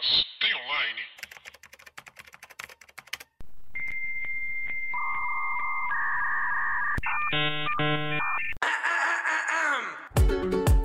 Mas 0.00 0.24
tem 0.40 0.54
online? 0.54 1.00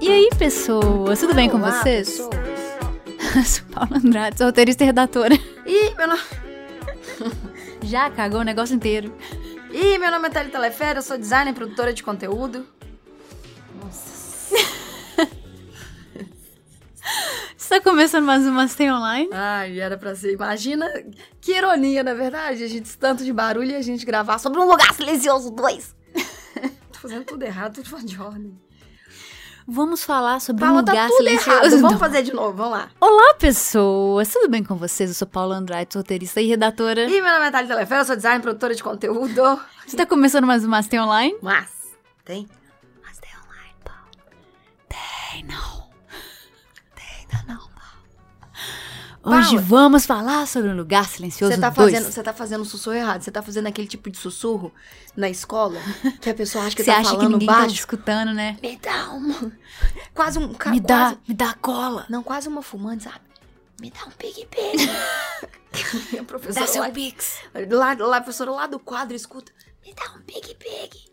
E 0.02 0.12
aí, 0.12 0.30
pessoas, 0.38 1.22
tudo 1.22 1.34
bem 1.34 1.50
com 1.50 1.56
Olá, 1.56 1.72
vocês? 1.72 2.10
pessoas. 2.10 2.36
Sou 3.48 3.66
Paula 3.68 3.98
Andrade, 3.98 4.38
sou 4.38 4.48
roteirista 4.48 4.84
e 4.84 4.88
redatora. 4.88 5.36
Ih, 5.66 5.96
meu 5.96 6.08
nome... 6.10 6.22
Já 7.84 8.10
cagou 8.10 8.42
o 8.42 8.44
negócio 8.44 8.76
inteiro. 8.76 9.16
Ih, 9.72 9.98
meu 9.98 10.12
nome 10.12 10.28
é 10.28 10.32
Thalita 10.32 10.60
Lefera, 10.60 11.00
eu 11.00 11.04
sou 11.04 11.18
designer 11.18 11.52
e 11.52 11.56
produtora 11.56 11.94
de 11.94 12.04
conteúdo. 12.04 12.68
Começando 17.86 18.26
mais 18.26 18.46
uma 18.48 18.68
Stay 18.68 18.92
Online? 18.92 19.30
Ai, 19.32 19.80
era 19.80 19.96
pra 19.96 20.16
ser. 20.16 20.34
Imagina 20.34 20.92
que 21.40 21.52
ironia, 21.56 22.04
na 22.04 22.16
verdade, 22.16 22.64
a 22.64 22.68
gente 22.68 22.98
tanto 22.98 23.24
de 23.24 23.32
barulho 23.32 23.70
e 23.70 23.76
a 23.76 23.82
gente 23.82 24.04
gravar 24.04 24.40
sobre 24.40 24.60
um 24.60 24.68
lugar 24.68 24.92
silencioso 24.92 25.52
dois. 25.52 25.96
Tô 26.92 27.00
fazendo 27.00 27.24
tudo 27.26 27.44
errado, 27.44 27.76
tudo 27.76 27.88
fora 27.88 28.04
de 28.04 28.20
ordem. 28.20 28.60
Vamos 29.68 30.04
falar 30.04 30.42
sobre 30.42 30.62
Paula, 30.62 30.78
um 30.78 30.80
lugar 30.80 30.96
tá 30.96 31.08
tudo 31.08 31.18
silencioso. 31.18 31.60
errado. 31.60 31.82
Vamos 31.82 32.00
fazer 32.00 32.24
de 32.24 32.34
novo, 32.34 32.54
vamos 32.54 32.72
lá. 32.72 32.90
Olá, 33.00 33.36
pessoas, 33.36 34.30
tudo 34.30 34.50
bem 34.50 34.64
com 34.64 34.76
vocês? 34.76 35.12
Eu 35.12 35.16
sou 35.16 35.28
Paula 35.28 35.56
Andrade, 35.56 35.96
roteirista 35.96 36.42
e 36.42 36.48
redatora. 36.48 37.06
Ih, 37.06 37.22
meu 37.22 37.34
nome 37.34 37.46
é 37.46 38.00
eu 38.00 38.06
sou 38.06 38.16
designer 38.16 38.40
e 38.40 38.42
produtora 38.42 38.74
de 38.74 38.84
conteúdo. 38.84 39.60
Está 39.86 40.08
começando 40.08 40.46
mais 40.46 40.66
uma 40.66 40.82
Stay 40.82 41.00
Online? 41.00 41.38
Mas, 41.40 41.70
tem? 42.24 42.48
Hoje 49.26 49.48
Paula. 49.56 49.62
vamos 49.62 50.06
falar 50.06 50.46
sobre 50.48 50.70
um 50.70 50.76
lugar 50.78 51.08
silencioso 51.10 51.54
Você 51.56 51.60
tá, 51.60 51.70
dois. 51.72 51.92
fazendo, 51.94 52.12
você 52.12 52.24
tá 52.24 52.34
fazendo 52.34 52.62
um 52.62 52.66
sussurro 52.66 52.96
errado. 52.96 53.22
Você 53.24 53.32
tá 53.32 53.42
fazendo 53.42 53.68
aquele 53.68 53.88
tipo 53.88 54.10
de 54.12 54.18
sussurro 54.18 54.72
na 55.16 55.28
escola 55.30 55.80
que 56.22 56.30
a 56.30 56.34
pessoa 56.34 56.66
acha 56.66 56.76
que 56.76 56.84
Você 56.84 56.92
tá 56.92 56.98
acha 57.00 57.10
que 57.12 57.16
falando 57.18 57.32
ninguém 57.34 57.48
tá 57.48 57.54
baixo. 57.62 57.74
escutando, 57.76 58.34
né? 58.34 58.58
Me 58.62 58.78
dá 58.78 59.10
uma. 59.10 59.52
Quase 60.14 60.38
um. 60.40 60.48
Me 60.68 60.80
dá, 60.80 60.98
quase- 61.10 61.18
me 61.28 61.34
dá 61.34 61.54
cola. 61.56 62.06
não, 62.10 62.22
quase 62.22 62.48
uma 62.48 62.62
fumante, 62.62 63.06
sabe? 63.06 63.22
Me 63.82 63.92
dá 63.92 64.06
um 64.06 64.12
pig-pig. 64.12 64.90
a 66.20 66.24
professora 66.24 66.66
Dá 66.66 66.72
seu 66.72 66.82
lá, 66.84 66.90
pix. 66.90 67.40
lá, 67.70 67.94
lá, 68.00 68.18
a 68.18 68.22
professora 68.22 68.52
lá 68.52 68.68
do 68.68 68.80
quadro 68.80 69.16
escuta. 69.16 69.52
Me 69.86 69.94
dá 69.94 70.12
um 70.16 70.22
pig-pig. 70.22 71.06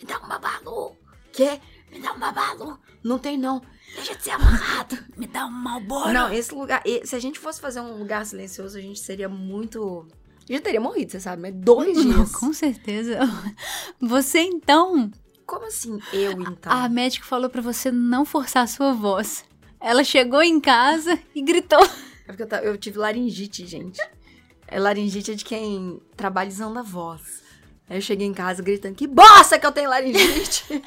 Me 0.00 0.06
dá 0.06 0.18
um 0.18 0.28
babalu. 0.28 0.96
Quê? 1.32 1.60
Me 1.90 2.00
dá 2.00 2.12
um 2.12 2.18
babalu. 2.18 2.78
Não 3.02 3.18
tem, 3.18 3.38
não. 3.38 3.62
Deixa 3.94 4.14
de 4.16 4.24
ser 4.24 4.30
amarrado. 4.30 4.98
Me 5.16 5.26
dá 5.26 5.46
um 5.46 5.50
malboro. 5.50 6.12
Não, 6.12 6.32
esse 6.32 6.54
lugar. 6.54 6.82
Se 7.04 7.14
a 7.14 7.18
gente 7.18 7.38
fosse 7.38 7.60
fazer 7.60 7.80
um 7.80 7.96
lugar 7.98 8.26
silencioso, 8.26 8.76
a 8.76 8.80
gente 8.80 8.98
seria 8.98 9.28
muito. 9.28 10.06
A 10.48 10.52
gente 10.52 10.62
teria 10.62 10.80
morrido, 10.80 11.10
você 11.12 11.20
sabe, 11.20 11.42
mas 11.42 11.54
dois 11.54 11.96
Não, 12.04 12.14
dias. 12.16 12.32
com 12.32 12.52
certeza. 12.52 13.18
Você 14.00 14.40
então, 14.40 15.10
Como 15.46 15.66
assim 15.66 15.98
eu, 16.12 16.32
então? 16.40 16.72
a 16.72 16.88
médica 16.88 17.24
falou 17.26 17.48
pra 17.50 17.62
você 17.62 17.90
não 17.90 18.24
forçar 18.24 18.62
a 18.64 18.66
sua 18.66 18.92
voz. 18.92 19.44
Ela 19.80 20.04
chegou 20.04 20.42
em 20.42 20.60
casa 20.60 21.18
e 21.34 21.42
gritou. 21.42 21.82
É 22.28 22.32
porque 22.32 22.42
eu, 22.42 22.58
eu 22.72 22.76
tive 22.78 22.98
laringite, 22.98 23.66
gente. 23.66 24.00
É 24.68 24.78
laringite 24.80 25.30
é 25.32 25.34
de 25.34 25.44
quem 25.44 26.00
trabalha 26.16 26.48
usando 26.48 26.78
a 26.78 26.82
voz. 26.82 27.42
Aí 27.88 27.96
eu 27.98 28.00
cheguei 28.02 28.26
em 28.26 28.34
casa 28.34 28.62
gritando, 28.62 28.94
que 28.96 29.06
bosta 29.06 29.58
que 29.58 29.66
eu 29.66 29.70
tenho 29.72 29.88
laringite! 29.90 30.82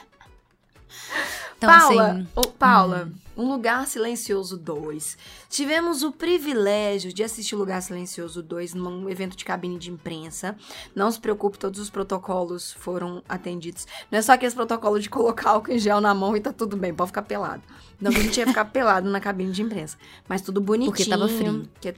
Então, 1.57 1.69
Paula, 1.69 2.11
assim, 2.11 2.27
ô, 2.35 2.41
Paula, 2.41 3.11
Um 3.35 3.49
Lugar 3.49 3.85
Silencioso 3.85 4.57
2. 4.57 5.17
Tivemos 5.49 6.03
o 6.03 6.11
privilégio 6.11 7.11
de 7.11 7.21
assistir 7.21 7.53
o 7.53 7.57
Lugar 7.57 7.81
Silencioso 7.81 8.41
2 8.41 8.73
num 8.73 9.09
evento 9.09 9.35
de 9.35 9.43
cabine 9.43 9.77
de 9.77 9.91
imprensa. 9.91 10.55
Não 10.95 11.11
se 11.11 11.19
preocupe, 11.19 11.59
todos 11.59 11.79
os 11.79 11.89
protocolos 11.89 12.71
foram 12.71 13.21
atendidos. 13.27 13.85
Não 14.09 14.19
é 14.19 14.21
só 14.21 14.33
aqueles 14.33 14.53
protocolos 14.53 15.03
de 15.03 15.09
colocar 15.09 15.49
álcool 15.49 15.73
em 15.73 15.79
gel 15.79 15.99
na 15.99 16.13
mão 16.13 16.35
e 16.35 16.39
tá 16.39 16.53
tudo 16.53 16.77
bem, 16.77 16.93
pode 16.93 17.09
ficar 17.09 17.23
pelado. 17.23 17.61
Não 17.99 18.11
que 18.11 18.19
a 18.19 18.23
gente 18.23 18.39
ia 18.39 18.47
ficar 18.47 18.63
pelado 18.71 19.09
na 19.09 19.19
cabine 19.19 19.51
de 19.51 19.61
imprensa. 19.61 19.97
Mas 20.29 20.41
tudo 20.41 20.61
bonitinho. 20.61 20.91
Porque 20.91 21.09
tava 21.09 21.27
frio. 21.27 21.67
que 21.81 21.89
é 21.89 21.95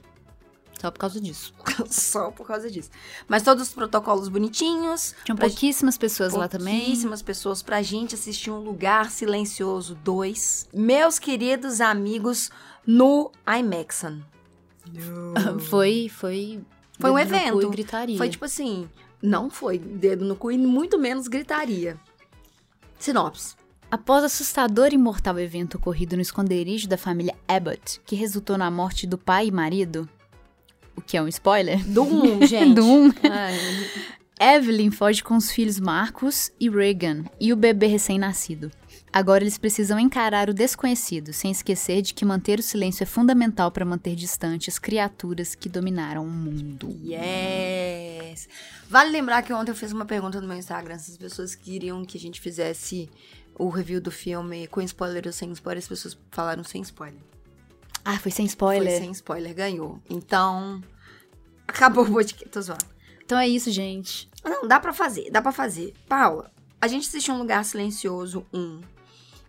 só 0.82 0.90
por 0.90 0.98
causa 0.98 1.20
disso. 1.20 1.54
só 1.88 2.32
por 2.32 2.44
causa 2.44 2.68
disso. 2.68 2.90
Mas 3.28 3.44
todos 3.44 3.68
os 3.68 3.72
protocolos 3.72 4.28
bonitinhos. 4.28 5.14
Tinham 5.24 5.36
pouquíssimas 5.36 5.96
pessoas 5.96 6.32
lá 6.32 6.48
também. 6.48 6.80
Pouquíssimas 6.80 7.22
pessoas 7.22 7.62
pra 7.62 7.80
gente 7.82 8.16
assistir 8.16 8.50
um 8.50 8.58
Lugar 8.58 9.08
Silencioso 9.12 9.94
2. 10.02 10.70
Meus 10.74 11.20
queridos 11.20 11.80
amigos 11.80 12.50
no 12.84 13.30
IMAXon. 13.46 14.20
Foi, 15.70 16.10
foi. 16.12 16.60
Foi 16.98 17.10
um 17.10 17.18
evento. 17.18 17.70
Gritaria. 17.70 18.18
Foi 18.18 18.28
tipo 18.28 18.44
assim, 18.44 18.88
não 19.22 19.48
foi 19.48 19.78
dedo 19.78 20.24
no 20.24 20.34
cu 20.34 20.50
e 20.50 20.58
muito 20.58 20.98
menos 20.98 21.28
gritaria. 21.28 21.96
Sinopse. 22.98 23.54
Após 23.88 24.24
assustador 24.24 24.88
e 24.92 24.98
mortal 24.98 25.38
evento 25.38 25.76
ocorrido 25.76 26.16
no 26.16 26.22
esconderijo 26.22 26.88
da 26.88 26.96
família 26.96 27.36
Abbott, 27.46 28.00
que 28.04 28.16
resultou 28.16 28.58
na 28.58 28.70
morte 28.70 29.06
do 29.06 29.18
pai 29.18 29.48
e 29.48 29.52
marido, 29.52 30.08
o 30.96 31.00
que 31.00 31.16
é 31.16 31.22
um 31.22 31.28
spoiler, 31.28 31.82
Do 31.84 32.02
1, 32.02 32.46
gente. 32.46 32.74
Do 32.74 32.84
um. 32.84 33.12
Ai, 33.30 33.56
Evelyn 34.40 34.90
foge 34.90 35.22
com 35.22 35.36
os 35.36 35.52
filhos 35.52 35.78
Marcus 35.78 36.50
e 36.58 36.68
Regan 36.68 37.24
e 37.40 37.52
o 37.52 37.56
bebê 37.56 37.86
recém-nascido. 37.86 38.72
Agora 39.12 39.44
eles 39.44 39.58
precisam 39.58 40.00
encarar 40.00 40.48
o 40.48 40.54
desconhecido, 40.54 41.32
sem 41.32 41.50
esquecer 41.50 42.00
de 42.02 42.14
que 42.14 42.24
manter 42.24 42.58
o 42.58 42.62
silêncio 42.62 43.04
é 43.04 43.06
fundamental 43.06 43.70
para 43.70 43.84
manter 43.84 44.16
distantes 44.16 44.78
criaturas 44.78 45.54
que 45.54 45.68
dominaram 45.68 46.24
o 46.24 46.30
mundo. 46.30 46.98
Yes! 47.04 48.48
Vale 48.88 49.10
lembrar 49.10 49.42
que 49.42 49.52
ontem 49.52 49.70
eu 49.70 49.76
fiz 49.76 49.92
uma 49.92 50.06
pergunta 50.06 50.40
no 50.40 50.48
meu 50.48 50.56
Instagram 50.56 50.98
se 50.98 51.12
as 51.12 51.18
pessoas 51.18 51.54
queriam 51.54 52.04
que 52.04 52.16
a 52.16 52.20
gente 52.20 52.40
fizesse 52.40 53.08
o 53.54 53.68
review 53.68 54.00
do 54.00 54.10
filme 54.10 54.66
com 54.66 54.80
spoiler 54.80 55.24
ou 55.26 55.32
sem 55.32 55.52
spoiler. 55.52 55.82
As 55.82 55.88
pessoas 55.88 56.18
falaram 56.30 56.64
sem 56.64 56.80
spoiler. 56.82 57.20
Ah, 58.04 58.18
foi 58.18 58.30
sem 58.30 58.46
spoiler? 58.46 58.90
Foi 58.92 59.00
sem 59.00 59.10
spoiler, 59.12 59.54
ganhou. 59.54 60.00
Então, 60.10 60.82
acabou 61.66 62.04
o 62.04 62.12
podcast. 62.12 62.48
Tô 62.48 62.60
zoando. 62.60 62.84
Então 63.24 63.38
é 63.38 63.48
isso, 63.48 63.70
gente. 63.70 64.28
Não, 64.44 64.66
dá 64.66 64.80
pra 64.80 64.92
fazer, 64.92 65.30
dá 65.30 65.40
pra 65.40 65.52
fazer. 65.52 65.94
Paula, 66.08 66.50
a 66.80 66.88
gente 66.88 67.06
assistiu 67.08 67.34
Um 67.34 67.38
Lugar 67.38 67.64
Silencioso 67.64 68.44
1. 68.52 68.80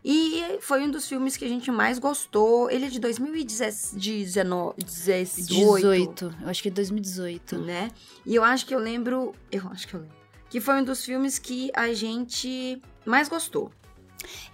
E 0.06 0.58
foi 0.60 0.84
um 0.84 0.92
dos 0.92 1.08
filmes 1.08 1.38
que 1.38 1.46
a 1.46 1.48
gente 1.48 1.72
mais 1.72 1.98
gostou. 1.98 2.70
Ele 2.70 2.86
é 2.86 2.90
de 2.90 3.00
2019, 3.00 4.84
18, 4.84 5.36
18. 5.48 6.36
Eu 6.42 6.50
acho 6.50 6.62
que 6.62 6.68
é 6.68 6.72
2018. 6.72 7.58
né? 7.60 7.90
E 8.26 8.36
eu 8.36 8.44
acho 8.44 8.66
que 8.66 8.76
eu 8.76 8.80
lembro, 8.80 9.34
eu 9.52 9.66
acho 9.70 9.88
que 9.88 9.94
eu 9.94 10.02
lembro, 10.02 10.16
que 10.50 10.60
foi 10.60 10.76
um 10.76 10.84
dos 10.84 11.04
filmes 11.06 11.40
que 11.40 11.72
a 11.74 11.94
gente 11.94 12.82
mais 13.06 13.30
gostou. 13.30 13.72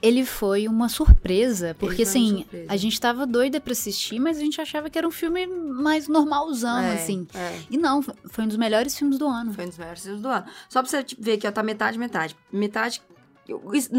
Ele 0.02 0.26
foi 0.26 0.68
uma 0.68 0.88
surpresa, 0.90 1.76
porque 1.80 2.04
assim, 2.04 2.38
surpresa. 2.40 2.66
a 2.72 2.78
gente 2.78 3.00
tava 3.00 3.26
doida 3.28 3.60
pra 3.60 3.72
assistir, 3.74 4.20
mas 4.20 4.38
a 4.38 4.42
gente 4.42 4.60
achava 4.62 4.90
que 4.90 4.98
era 4.98 5.08
um 5.08 5.12
filme 5.12 5.46
mais 5.48 6.08
normalzão, 6.08 6.80
É, 6.80 6.94
assim. 6.96 7.28
é. 7.34 7.60
E 7.70 7.78
não, 7.78 8.02
foi 8.02 8.44
um 8.44 8.48
dos 8.48 8.58
melhores 8.58 8.98
filmes 8.98 9.18
do 9.18 9.28
ano. 9.28 9.54
Foi 9.54 9.66
um 9.66 9.70
dos 9.70 9.78
melhores 9.78 10.04
filmes 10.04 10.22
do 10.22 10.28
ano. 10.28 10.46
Só 10.70 10.82
pra 10.82 10.90
você 10.90 11.04
tipo, 11.04 11.22
ver 11.24 11.38
que 11.38 11.48
ó, 11.48 11.52
tá 11.52 11.62
metade, 11.64 11.98
metade. 11.98 12.36
Metade. 12.52 13.02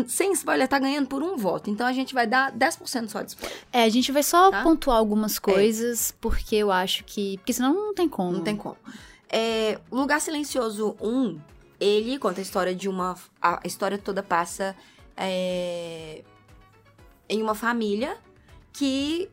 Sem 0.07 0.33
spoiler, 0.33 0.69
tá 0.69 0.79
ganhando 0.79 1.09
por 1.09 1.23
um 1.25 1.37
voto. 1.37 1.71
Então 1.71 1.85
a 1.87 1.93
gente 1.93 2.15
vai 2.15 2.25
dar 2.27 2.53
10% 2.53 3.09
só 3.09 3.21
de 3.23 3.31
spoiler. 3.31 3.59
É, 3.73 3.83
a 3.83 3.89
gente 3.89 4.13
vai 4.13 4.23
só 4.23 4.49
Tá? 4.51 4.63
pontuar 4.63 4.97
algumas 4.97 5.39
coisas, 5.41 6.15
porque 6.21 6.55
eu 6.55 6.71
acho 6.71 7.03
que. 7.05 7.37
Porque 7.39 7.53
senão 7.53 7.75
não 7.75 7.95
tem 7.95 8.09
como. 8.09 8.31
Não 8.33 8.43
tem 8.43 8.55
como. 8.57 8.77
É, 9.29 9.79
o 9.91 9.97
Lugar 9.97 10.21
Silencioso 10.21 10.97
1, 11.01 11.39
ele 11.81 12.17
conta 12.19 12.41
a 12.41 12.43
história 12.43 12.75
de 12.75 12.89
uma. 12.89 13.17
A 13.43 13.61
história 13.65 13.99
toda 13.99 14.23
passa 14.23 14.77
é, 15.21 16.25
em 17.29 17.43
uma 17.43 17.55
família 17.55 18.17
que 18.73 19.29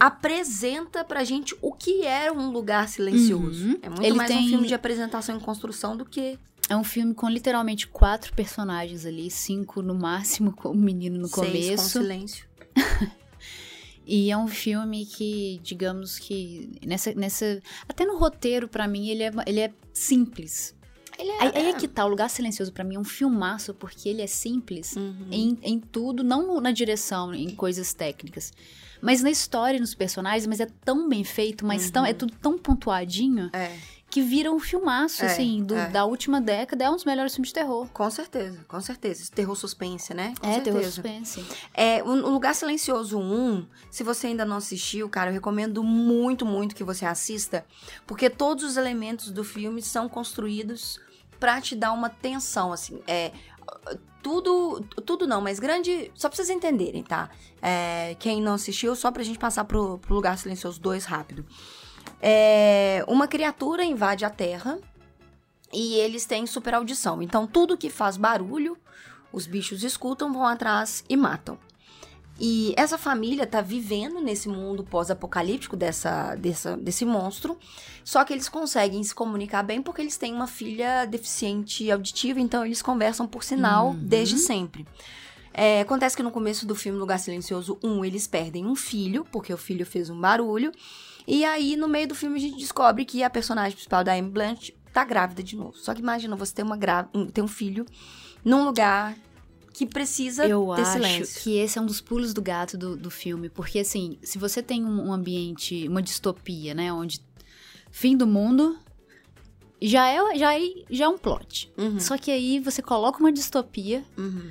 apresenta 0.00 1.04
pra 1.04 1.22
gente 1.24 1.54
o 1.62 1.72
que 1.72 2.04
é 2.06 2.30
um 2.32 2.50
lugar 2.50 2.88
silencioso. 2.88 3.66
Uhum. 3.68 3.78
É 3.82 3.88
muito 3.88 4.02
Ele 4.04 4.16
mais 4.16 4.30
um 4.30 4.34
tem- 4.34 4.48
filme 4.48 4.66
de 4.66 4.74
apresentação 4.74 5.36
e 5.36 5.40
construção 5.40 5.96
do 5.96 6.04
que. 6.04 6.38
É 6.68 6.76
um 6.76 6.82
filme 6.84 7.12
com 7.14 7.28
literalmente 7.28 7.86
quatro 7.86 8.32
personagens 8.32 9.04
ali, 9.04 9.30
cinco 9.30 9.82
no 9.82 9.94
máximo, 9.94 10.50
com 10.52 10.70
o 10.72 10.74
menino 10.74 11.18
no 11.18 11.28
seis 11.28 11.80
com 11.80 11.88
silêncio. 11.88 12.46
E 14.06 14.30
é 14.30 14.36
um 14.36 14.46
filme 14.46 15.06
que, 15.06 15.58
digamos 15.62 16.18
que, 16.18 16.70
nessa. 16.84 17.14
nessa 17.14 17.58
até 17.88 18.04
no 18.04 18.18
roteiro, 18.18 18.68
pra 18.68 18.86
mim, 18.86 19.08
ele 19.08 19.22
é, 19.22 19.30
ele 19.46 19.60
é 19.60 19.72
simples. 19.94 20.74
Ele 21.18 21.30
Aí, 21.40 21.52
aí 21.54 21.66
é 21.70 21.72
que 21.74 21.86
tá, 21.88 22.04
o 22.04 22.08
Lugar 22.08 22.28
Silencioso 22.30 22.72
pra 22.72 22.84
mim 22.84 22.96
é 22.96 22.98
um 22.98 23.04
filmaço, 23.04 23.74
porque 23.74 24.08
ele 24.08 24.22
é 24.22 24.26
simples 24.26 24.96
Uhum. 24.96 25.28
em, 25.30 25.58
em 25.62 25.78
tudo, 25.80 26.22
não 26.24 26.60
na 26.60 26.70
direção, 26.72 27.34
em 27.34 27.50
coisas 27.50 27.92
técnicas. 27.94 28.52
Mas 29.00 29.22
na 29.22 29.30
história, 29.30 29.76
e 29.76 29.80
nos 29.80 29.94
personagens, 29.94 30.46
mas 30.46 30.60
é 30.60 30.66
tão 30.84 31.08
bem 31.08 31.24
feito, 31.24 31.66
mas 31.66 31.90
tão, 31.90 32.06
é 32.06 32.14
tudo 32.14 32.32
tão 32.40 32.56
pontuadinho 32.58 33.50
É. 33.52 33.76
que 34.14 34.22
viram 34.22 34.54
um 34.54 34.60
filmaço, 34.60 35.24
É, 35.24 35.26
assim, 35.26 35.64
do- 35.64 35.74
é. 35.74 35.88
da 35.88 36.04
última 36.04 36.40
década. 36.40 36.84
É 36.84 36.88
um 36.88 36.94
dos 36.94 37.04
melhores 37.04 37.34
filmes 37.34 37.48
de 37.48 37.54
terror. 37.54 37.88
Com 37.92 38.08
certeza, 38.08 38.64
com 38.68 38.80
certeza. 38.80 39.28
Terror 39.34 39.56
suspense, 39.56 40.14
né? 40.14 40.34
Com 40.40 40.46
é, 40.46 40.60
terror 40.60 40.82
certeza. 40.84 40.90
suspense. 40.92 41.44
É, 41.74 42.00
o 42.04 42.10
o 42.10 42.30
Lugar 42.30 42.54
Silencioso 42.54 43.18
1, 43.18 43.66
se 43.90 44.04
você 44.04 44.28
ainda 44.28 44.44
não 44.44 44.58
assistiu, 44.58 45.08
cara, 45.08 45.30
eu 45.30 45.34
recomendo 45.34 45.82
muito, 45.82 46.46
muito 46.46 46.76
que 46.76 46.84
você 46.84 47.04
assista, 47.04 47.66
porque 48.06 48.30
todos 48.30 48.62
os 48.62 48.76
elementos 48.76 49.32
do 49.32 49.42
filme 49.42 49.82
são 49.82 50.08
construídos 50.08 51.00
pra 51.40 51.60
te 51.60 51.74
dar 51.74 51.90
uma 51.92 52.08
tensão, 52.08 52.72
assim, 52.72 53.00
é... 53.08 53.32
Tudo, 54.22 54.80
tudo 55.04 55.26
não, 55.26 55.40
mas 55.42 55.58
grande. 55.58 56.10
Só 56.14 56.28
pra 56.28 56.36
vocês 56.36 56.48
entenderem, 56.48 57.02
tá? 57.02 57.28
É, 57.60 58.16
quem 58.18 58.40
não 58.40 58.54
assistiu, 58.54 58.94
só 58.96 59.10
pra 59.10 59.22
gente 59.22 59.38
passar 59.38 59.64
pro, 59.64 59.98
pro 59.98 60.14
Lugar 60.14 60.38
Silencioso 60.38 60.80
2 60.80 61.04
rápido. 61.04 61.44
É, 62.26 63.04
uma 63.06 63.28
criatura 63.28 63.84
invade 63.84 64.24
a 64.24 64.30
Terra 64.30 64.78
e 65.70 65.92
eles 65.96 66.24
têm 66.24 66.46
super 66.46 66.72
audição. 66.72 67.20
Então, 67.20 67.46
tudo 67.46 67.76
que 67.76 67.90
faz 67.90 68.16
barulho, 68.16 68.78
os 69.30 69.46
bichos 69.46 69.84
escutam, 69.84 70.32
vão 70.32 70.46
atrás 70.46 71.04
e 71.06 71.18
matam. 71.18 71.58
E 72.40 72.72
essa 72.78 72.96
família 72.96 73.46
tá 73.46 73.60
vivendo 73.60 74.20
nesse 74.22 74.48
mundo 74.48 74.82
pós-apocalíptico 74.82 75.76
dessa, 75.76 76.34
dessa, 76.34 76.76
desse 76.78 77.04
monstro. 77.04 77.58
Só 78.02 78.24
que 78.24 78.32
eles 78.32 78.48
conseguem 78.48 79.04
se 79.04 79.14
comunicar 79.14 79.62
bem 79.62 79.82
porque 79.82 80.00
eles 80.00 80.16
têm 80.16 80.32
uma 80.32 80.46
filha 80.46 81.04
deficiente 81.04 81.90
auditiva, 81.90 82.40
então 82.40 82.64
eles 82.64 82.80
conversam 82.80 83.26
por 83.26 83.44
sinal 83.44 83.88
Uhum. 83.88 83.98
desde 84.00 84.38
sempre. 84.38 84.86
É, 85.52 85.82
acontece 85.82 86.16
que 86.16 86.22
no 86.22 86.32
começo 86.32 86.66
do 86.66 86.74
filme 86.74 86.98
Lugar 86.98 87.18
Silencioso 87.18 87.78
1, 87.84 88.04
eles 88.04 88.26
perdem 88.26 88.66
um 88.66 88.74
filho, 88.74 89.24
porque 89.30 89.52
o 89.52 89.58
filho 89.58 89.84
fez 89.86 90.08
um 90.10 90.18
barulho. 90.18 90.72
E 91.26 91.44
aí, 91.44 91.76
no 91.76 91.88
meio 91.88 92.08
do 92.08 92.14
filme, 92.14 92.36
a 92.36 92.40
gente 92.40 92.58
descobre 92.58 93.04
que 93.04 93.22
a 93.22 93.30
personagem 93.30 93.72
principal 93.72 94.04
da 94.04 94.12
Amy 94.12 94.28
Blunt 94.30 94.70
tá 94.92 95.04
grávida 95.04 95.42
de 95.42 95.56
novo. 95.56 95.76
Só 95.76 95.94
que 95.94 96.00
imagina 96.00 96.36
você 96.36 96.54
ter, 96.54 96.62
uma 96.62 96.76
gra... 96.76 97.08
um- 97.14 97.26
ter 97.26 97.40
um 97.42 97.48
filho 97.48 97.86
num 98.44 98.64
lugar 98.64 99.16
que 99.72 99.86
precisa 99.86 100.46
Eu 100.46 100.72
ter 100.76 100.82
acho 100.82 100.92
silêncio. 100.92 101.42
que 101.42 101.56
esse 101.56 101.78
é 101.78 101.80
um 101.80 101.86
dos 101.86 102.00
pulos 102.00 102.32
do 102.34 102.40
gato 102.42 102.76
do, 102.78 102.96
do 102.96 103.10
filme. 103.10 103.48
Porque, 103.48 103.78
assim, 103.80 104.18
se 104.22 104.38
você 104.38 104.62
tem 104.62 104.84
um, 104.84 105.08
um 105.08 105.12
ambiente, 105.12 105.88
uma 105.88 106.02
distopia, 106.02 106.74
né? 106.74 106.92
Onde 106.92 107.20
fim 107.90 108.16
do 108.16 108.26
mundo 108.26 108.78
já 109.82 110.06
é, 110.08 110.38
já 110.38 110.54
é, 110.58 110.60
já 110.90 111.04
é 111.06 111.08
um 111.08 111.18
plot. 111.18 111.72
Uhum, 111.76 111.98
Só 111.98 112.16
que 112.16 112.30
aí 112.30 112.60
você 112.60 112.80
coloca 112.80 113.18
uma 113.18 113.32
distopia 113.32 114.04
uhum, 114.16 114.50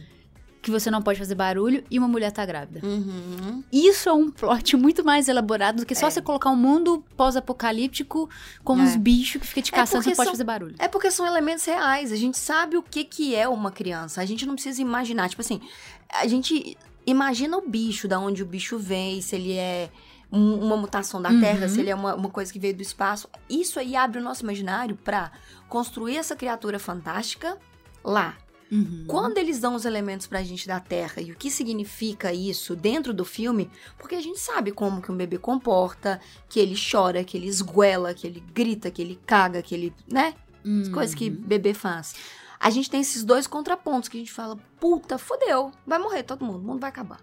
que 0.63 0.71
você 0.71 0.89
não 0.89 1.01
pode 1.01 1.19
fazer 1.19 1.35
barulho 1.35 1.83
e 1.91 1.99
uma 1.99 2.07
mulher 2.07 2.31
tá 2.31 2.43
grávida. 2.45 2.79
uhum. 2.83 3.61
Isso 3.71 4.07
é 4.09 4.13
um 4.13 4.31
plot 4.31 4.75
muito 4.77 5.03
mais 5.03 5.27
elaborado 5.27 5.81
do 5.81 5.85
que 5.85 5.93
só 5.93 6.07
É. 6.07 6.09
você 6.09 6.21
colocar 6.21 6.49
um 6.49 6.55
mundo 6.55 7.03
pós-apocalíptico 7.17 8.29
com 8.63 8.79
É. 8.79 8.81
uns 8.81 8.95
bichos 8.95 9.41
que 9.41 9.47
fica 9.47 9.61
te 9.61 9.73
É 9.73 9.77
caçando, 9.77 10.03
porque 10.03 10.09
não 10.11 10.15
pode 10.15 10.29
fazer 10.31 10.43
barulho. 10.43 10.75
É 10.79 10.87
porque 10.87 11.11
são 11.11 11.27
elementos 11.27 11.65
reais. 11.65 12.11
A 12.11 12.15
gente 12.15 12.37
sabe 12.37 12.77
o 12.77 12.81
que, 12.81 13.03
que 13.03 13.35
é 13.35 13.47
uma 13.47 13.71
criança. 13.71 14.21
A 14.21 14.25
gente 14.25 14.45
não 14.45 14.53
precisa 14.55 14.81
imaginar. 14.81 15.29
Tipo 15.29 15.41
assim, 15.41 15.61
a 16.09 16.25
gente 16.27 16.77
imagina 17.05 17.57
o 17.57 17.61
bicho, 17.67 18.07
da 18.07 18.17
onde 18.19 18.41
o 18.41 18.45
bicho 18.45 18.77
vem, 18.79 19.21
se 19.21 19.35
ele 19.35 19.53
é 19.53 19.89
um- 20.31 20.65
uma 20.65 20.77
mutação 20.77 21.21
da 21.21 21.29
Uhum. 21.29 21.41
Terra, 21.41 21.67
se 21.67 21.79
ele 21.79 21.89
é 21.89 21.95
uma, 21.95 22.15
uma 22.15 22.29
coisa 22.29 22.51
que 22.51 22.57
veio 22.57 22.73
do 22.75 22.81
espaço. 22.81 23.27
Isso 23.49 23.79
aí 23.79 23.95
abre 23.95 24.19
o 24.19 24.23
nosso 24.23 24.43
imaginário 24.43 24.95
pra 24.95 25.31
construir 25.69 26.17
essa 26.17 26.35
criatura 26.35 26.79
fantástica 26.79 27.57
lá. 28.03 28.35
Uhum. 28.73 29.05
Quando 29.07 29.37
eles 29.37 29.59
dão 29.59 29.75
os 29.75 29.85
elementos 29.85 30.25
pra 30.25 30.41
gente 30.41 30.67
da 30.67 30.79
Terra 30.79 31.21
e 31.21 31.31
o 31.31 31.35
que 31.35 31.51
significa 31.51 32.33
isso 32.33 32.75
dentro 32.75 33.13
do 33.13 33.23
filme, 33.23 33.69
porque 33.99 34.15
a 34.15 34.21
gente 34.21 34.39
sabe 34.39 34.71
como 34.71 34.99
que 35.01 35.11
um 35.11 35.15
bebê 35.15 35.37
comporta, 35.37 36.19
que 36.49 36.59
ele 36.59 36.75
chora, 36.75 37.23
que 37.23 37.37
ele 37.37 37.47
esguela, 37.47 38.13
que 38.15 38.25
ele 38.25 38.39
grita, 38.53 38.89
que 38.89 39.01
ele 39.01 39.19
caga, 39.27 39.61
que 39.61 39.75
ele, 39.75 39.93
né? 40.11 40.33
As 40.81 40.89
coisas 40.89 41.13
que 41.13 41.29
Uhum. 41.29 41.35
bebê 41.35 41.73
faz. 41.73 42.15
A 42.59 42.69
gente 42.69 42.89
tem 42.89 43.01
esses 43.01 43.23
dois 43.23 43.45
contrapontos 43.45 44.09
que 44.09 44.17
a 44.17 44.19
gente 44.19 44.31
fala, 44.31 44.57
puta, 44.79 45.17
fodeu, 45.17 45.71
vai 45.85 45.99
morrer 45.99 46.23
todo 46.23 46.43
mundo, 46.43 46.59
o 46.59 46.67
mundo 46.67 46.79
vai 46.79 46.89
acabar. 46.89 47.19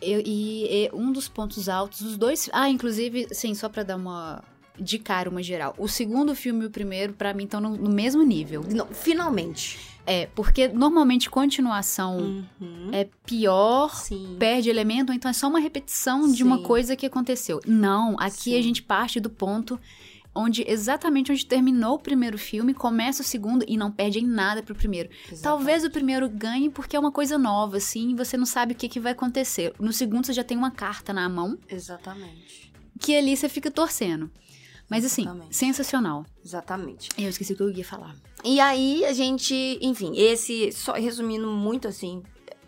Eu- 0.00 0.22
e, 0.24 0.86
e 0.86 0.90
um 0.94 1.12
dos 1.12 1.28
pontos 1.28 1.68
altos, 1.68 2.00
os 2.00 2.16
dois. 2.16 2.48
Ah, 2.52 2.68
inclusive, 2.70 3.28
sim, 3.32 3.54
só 3.54 3.68
pra 3.68 3.82
dar 3.82 3.96
uma. 3.96 4.42
De 4.78 4.98
cara, 4.98 5.28
uma 5.28 5.42
geral. 5.42 5.74
O 5.78 5.88
segundo 5.88 6.34
filme 6.34 6.64
e 6.64 6.66
o 6.66 6.70
primeiro, 6.70 7.12
pra 7.12 7.34
mim, 7.34 7.44
estão 7.44 7.60
no, 7.60 7.76
no 7.76 7.90
mesmo 7.90 8.22
nível. 8.22 8.64
Não, 8.72 8.86
finalmente. 8.86 9.78
É, 10.06 10.26
porque 10.34 10.68
normalmente 10.68 11.28
continuação 11.28 12.44
Uhum. 12.60 12.88
é 12.92 13.06
pior, 13.26 13.94
Sim. 13.94 14.36
perde 14.38 14.70
elemento, 14.70 15.12
então 15.12 15.30
é 15.30 15.34
só 15.34 15.48
uma 15.48 15.58
repetição 15.60 16.32
de 16.32 16.42
uma 16.42 16.56
Sim. 16.56 16.62
coisa 16.62 16.96
que 16.96 17.04
aconteceu. 17.04 17.60
Não, 17.66 18.16
aqui 18.18 18.50
Sim. 18.52 18.58
a 18.58 18.62
gente 18.62 18.82
parte 18.82 19.20
do 19.20 19.28
ponto 19.28 19.78
onde 20.34 20.64
exatamente 20.68 21.32
onde 21.32 21.44
terminou 21.44 21.96
o 21.96 21.98
primeiro 21.98 22.38
filme, 22.38 22.72
começa 22.72 23.22
o 23.22 23.24
segundo 23.24 23.64
e 23.68 23.76
não 23.76 23.90
perde 23.90 24.20
em 24.20 24.26
nada 24.26 24.62
pro 24.62 24.74
primeiro. 24.74 25.10
Talvez 25.42 25.84
o 25.84 25.90
primeiro 25.90 26.28
ganhe 26.28 26.70
porque 26.70 26.96
é 26.96 27.00
uma 27.00 27.10
coisa 27.12 27.36
nova, 27.36 27.76
assim, 27.78 28.12
e 28.12 28.14
você 28.14 28.36
não 28.36 28.46
sabe 28.46 28.72
o 28.72 28.76
que, 28.76 28.88
que 28.88 29.00
vai 29.00 29.12
acontecer. 29.12 29.74
No 29.80 29.92
segundo 29.92 30.24
você 30.26 30.32
já 30.32 30.44
tem 30.44 30.56
uma 30.56 30.70
carta 30.70 31.12
na 31.12 31.28
mão, 31.28 31.58
Exatamente. 31.68 32.72
que 33.00 33.16
ali 33.16 33.36
você 33.36 33.48
fica 33.48 33.70
torcendo. 33.70 34.30
Mas 34.88 35.04
assim, 35.04 35.22
Exatamente. 35.22 35.56
sensacional. 35.56 36.24
Exatamente. 36.44 37.08
Eu 37.18 37.28
esqueci 37.28 37.52
o 37.52 37.56
que 37.56 37.62
eu 37.62 37.70
ia 37.70 37.84
falar. 37.84 38.14
E 38.44 38.58
aí 38.60 39.04
a 39.04 39.12
gente, 39.12 39.78
enfim, 39.82 40.12
esse, 40.16 40.72
só 40.72 40.92
resumindo 40.92 41.46
muito 41.48 41.86
assim, 41.86 42.22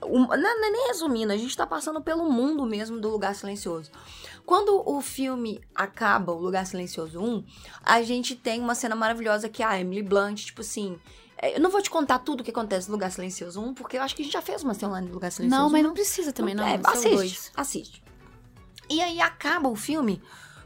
um- 0.05 0.26
não, 0.26 0.37
não 0.37 0.67
é 0.67 0.70
nem 0.70 0.88
resumindo, 0.88 1.32
a 1.32 1.37
gente 1.37 1.56
tá 1.56 1.67
passando 1.67 2.00
pelo 2.02 2.31
mundo 2.31 2.67
mesmo 2.67 3.00
do 3.00 3.08
Lugar 3.08 3.34
Silencioso. 3.34 3.90
Quando 4.44 4.82
o 4.87 5.00
filme 5.00 5.61
acaba, 5.75 6.32
o 6.32 6.38
Lugar 6.40 6.67
Silencioso 6.67 7.20
1, 7.20 7.44
a 7.84 8.02
gente 8.02 8.34
tem 8.34 8.61
uma 8.61 8.75
cena 8.75 8.96
maravilhosa 8.96 9.49
que 9.49 9.62
é 9.62 9.66
a 9.66 9.81
Emily 9.81 10.02
Blunt, 10.02 10.44
tipo 10.46 10.61
assim. 10.62 10.99
é, 11.38 11.56
Eu 11.56 11.61
não 11.61 11.70
vou 11.70 11.81
te 11.81 11.88
contar 11.88 12.19
tudo 12.19 12.40
o 12.40 12.44
que 12.44 12.50
acontece 12.50 12.88
no 12.88 12.94
Lugar 12.94 13.11
Silencioso 13.12 13.61
1, 13.62 13.75
porque 13.75 13.96
eu 13.96 14.02
acho 14.02 14.14
que 14.16 14.23
a 14.23 14.25
gente 14.25 14.32
já 14.34 14.43
fez 14.43 14.62
uma 14.64 14.75
cena 14.75 14.93
lá 14.93 15.00
no 15.00 15.12
Lugar 15.12 15.31
Silencioso 15.31 15.62
Não, 15.64 15.70
mas 15.70 15.82
1. 15.82 15.87
não 15.87 15.94
precisa 15.94 16.32
também, 16.32 16.55
não. 16.55 16.66
É, 16.66 16.81
são 16.82 16.93
assiste, 16.93 17.50
assiste. 17.56 18.02
E 18.90 19.00
aí 19.00 19.20
acaba 19.20 19.69
o 19.69 19.76
filme 19.76 20.20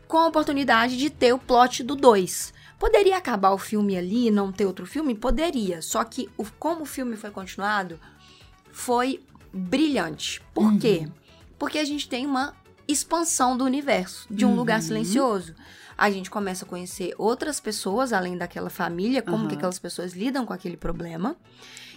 com 0.08 0.18
a 0.18 0.26
oportunidade 0.26 0.96
de 0.96 1.10
ter 1.10 1.32
o 1.32 1.38
plot 1.38 1.82
do 1.82 1.94
2. 1.96 2.52
Poderia 2.78 3.16
acabar 3.16 3.50
o 3.52 3.58
filme 3.58 3.96
ali 3.96 4.26
e 4.26 4.30
não 4.30 4.52
ter 4.52 4.66
outro 4.66 4.86
filme? 4.86 5.14
Poderia. 5.14 5.80
Só 5.80 6.04
que 6.04 6.28
o- 6.36 6.44
como 6.58 6.82
o 6.82 6.86
filme 6.86 7.16
foi 7.16 7.30
continuado, 7.30 7.98
foi 8.72 9.22
brilhante. 9.52 10.42
Por 10.52 10.64
Uhum. 10.72 10.78
quê? 10.78 11.08
Porque 11.58 11.78
a 11.78 11.84
gente 11.84 12.08
tem 12.08 12.26
uma 12.26 12.54
expansão 12.86 13.56
do 13.56 13.64
universo, 13.64 14.26
de 14.30 14.44
um 14.44 14.50
Uhum. 14.50 14.56
lugar 14.56 14.82
silencioso. 14.82 15.54
A 15.96 16.10
gente 16.10 16.28
começa 16.28 16.64
a 16.64 16.68
conhecer 16.68 17.14
outras 17.16 17.60
pessoas 17.60 18.12
além 18.12 18.36
daquela 18.36 18.68
família, 18.68 19.22
como 19.22 19.46
que 19.46 19.52
Uhum. 19.52 19.58
aquelas 19.58 19.78
pessoas 19.78 20.12
lidam 20.12 20.44
com 20.44 20.52
aquele 20.52 20.76
problema. 20.76 21.36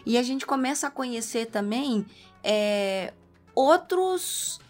E 0.06 0.18
a 0.18 0.24
gente 0.24 0.45
começa 0.45 0.88
a 0.88 0.92
conhecer 0.92 1.48
também 1.48 2.06
é, 2.44 3.12
outros. 3.53 4.62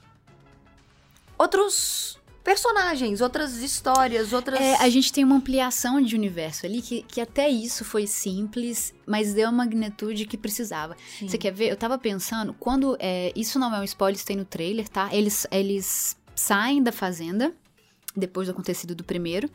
Outros 1.37 2.17
personagens, 2.47 3.19
outras 3.19 3.57
histórias, 3.57 4.31
outras. 4.31 4.57
É, 4.57 4.75
a 4.77 4.87
gente 4.89 5.11
tem 5.11 5.21
uma 5.25 5.35
ampliação 5.35 6.01
de 6.01 6.15
universo 6.15 6.65
ali 6.65 6.81
que, 6.81 7.01
que 7.03 7.19
até 7.19 7.49
isso 7.49 7.83
foi 7.83 8.07
simples, 8.07 8.93
mas 9.05 9.33
deu 9.33 9.49
a 9.49 9.51
magnitude 9.51 10.25
que 10.25 10.37
precisava. 10.37 10.95
Sim. 11.19 11.27
Você 11.27 11.37
quer 11.37 11.51
ver? 11.51 11.69
Eu 11.69 11.75
tava 11.75 11.97
pensando, 11.97 12.53
quando. 12.53 12.95
é, 13.01 13.33
isso 13.35 13.59
não 13.59 13.75
é 13.75 13.79
um 13.81 13.83
spoiler, 13.83 14.15
isso 14.15 14.25
tem 14.25 14.37
no 14.37 14.45
trailer, 14.45 14.87
tá? 14.87 15.09
Eles, 15.13 15.45
eles 15.51 16.15
saem 16.33 16.81
da 16.81 16.93
fazenda. 16.93 17.53
Depois 18.15 18.47
do 18.47 18.51
acontecido 18.51 18.95
do 18.95 19.03
primeiro. 19.03 19.47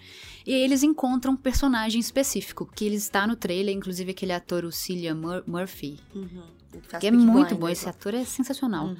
E 0.46 0.52
eles 0.52 0.84
encontram 0.84 1.32
um 1.32 1.36
personagem 1.36 1.98
específico. 2.00 2.70
Que 2.76 2.84
ele 2.84 2.94
está 2.94 3.26
no 3.26 3.34
trailer, 3.34 3.74
inclusive 3.74 4.12
aquele 4.12 4.32
ator, 4.32 4.64
o 4.64 4.70
Cillian 4.70 5.16
Mur- 5.16 5.42
Murphy. 5.48 5.98
Uhum. 6.14 6.42
Que 7.00 7.08
é 7.08 7.10
muito 7.10 7.56
bom. 7.56 7.68
Esse 7.68 7.88
ator 7.88 8.14
é 8.14 8.24
sensacional. 8.24 8.86
Uhum. 8.88 8.96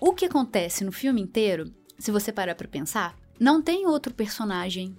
O 0.00 0.12
que 0.12 0.24
acontece 0.24 0.84
no 0.84 0.92
filme 0.92 1.20
inteiro, 1.20 1.72
se 1.98 2.10
você 2.10 2.32
parar 2.32 2.54
pra 2.54 2.66
pensar, 2.68 3.14
não 3.38 3.60
tem 3.60 3.86
outro 3.86 4.12
personagem 4.14 4.96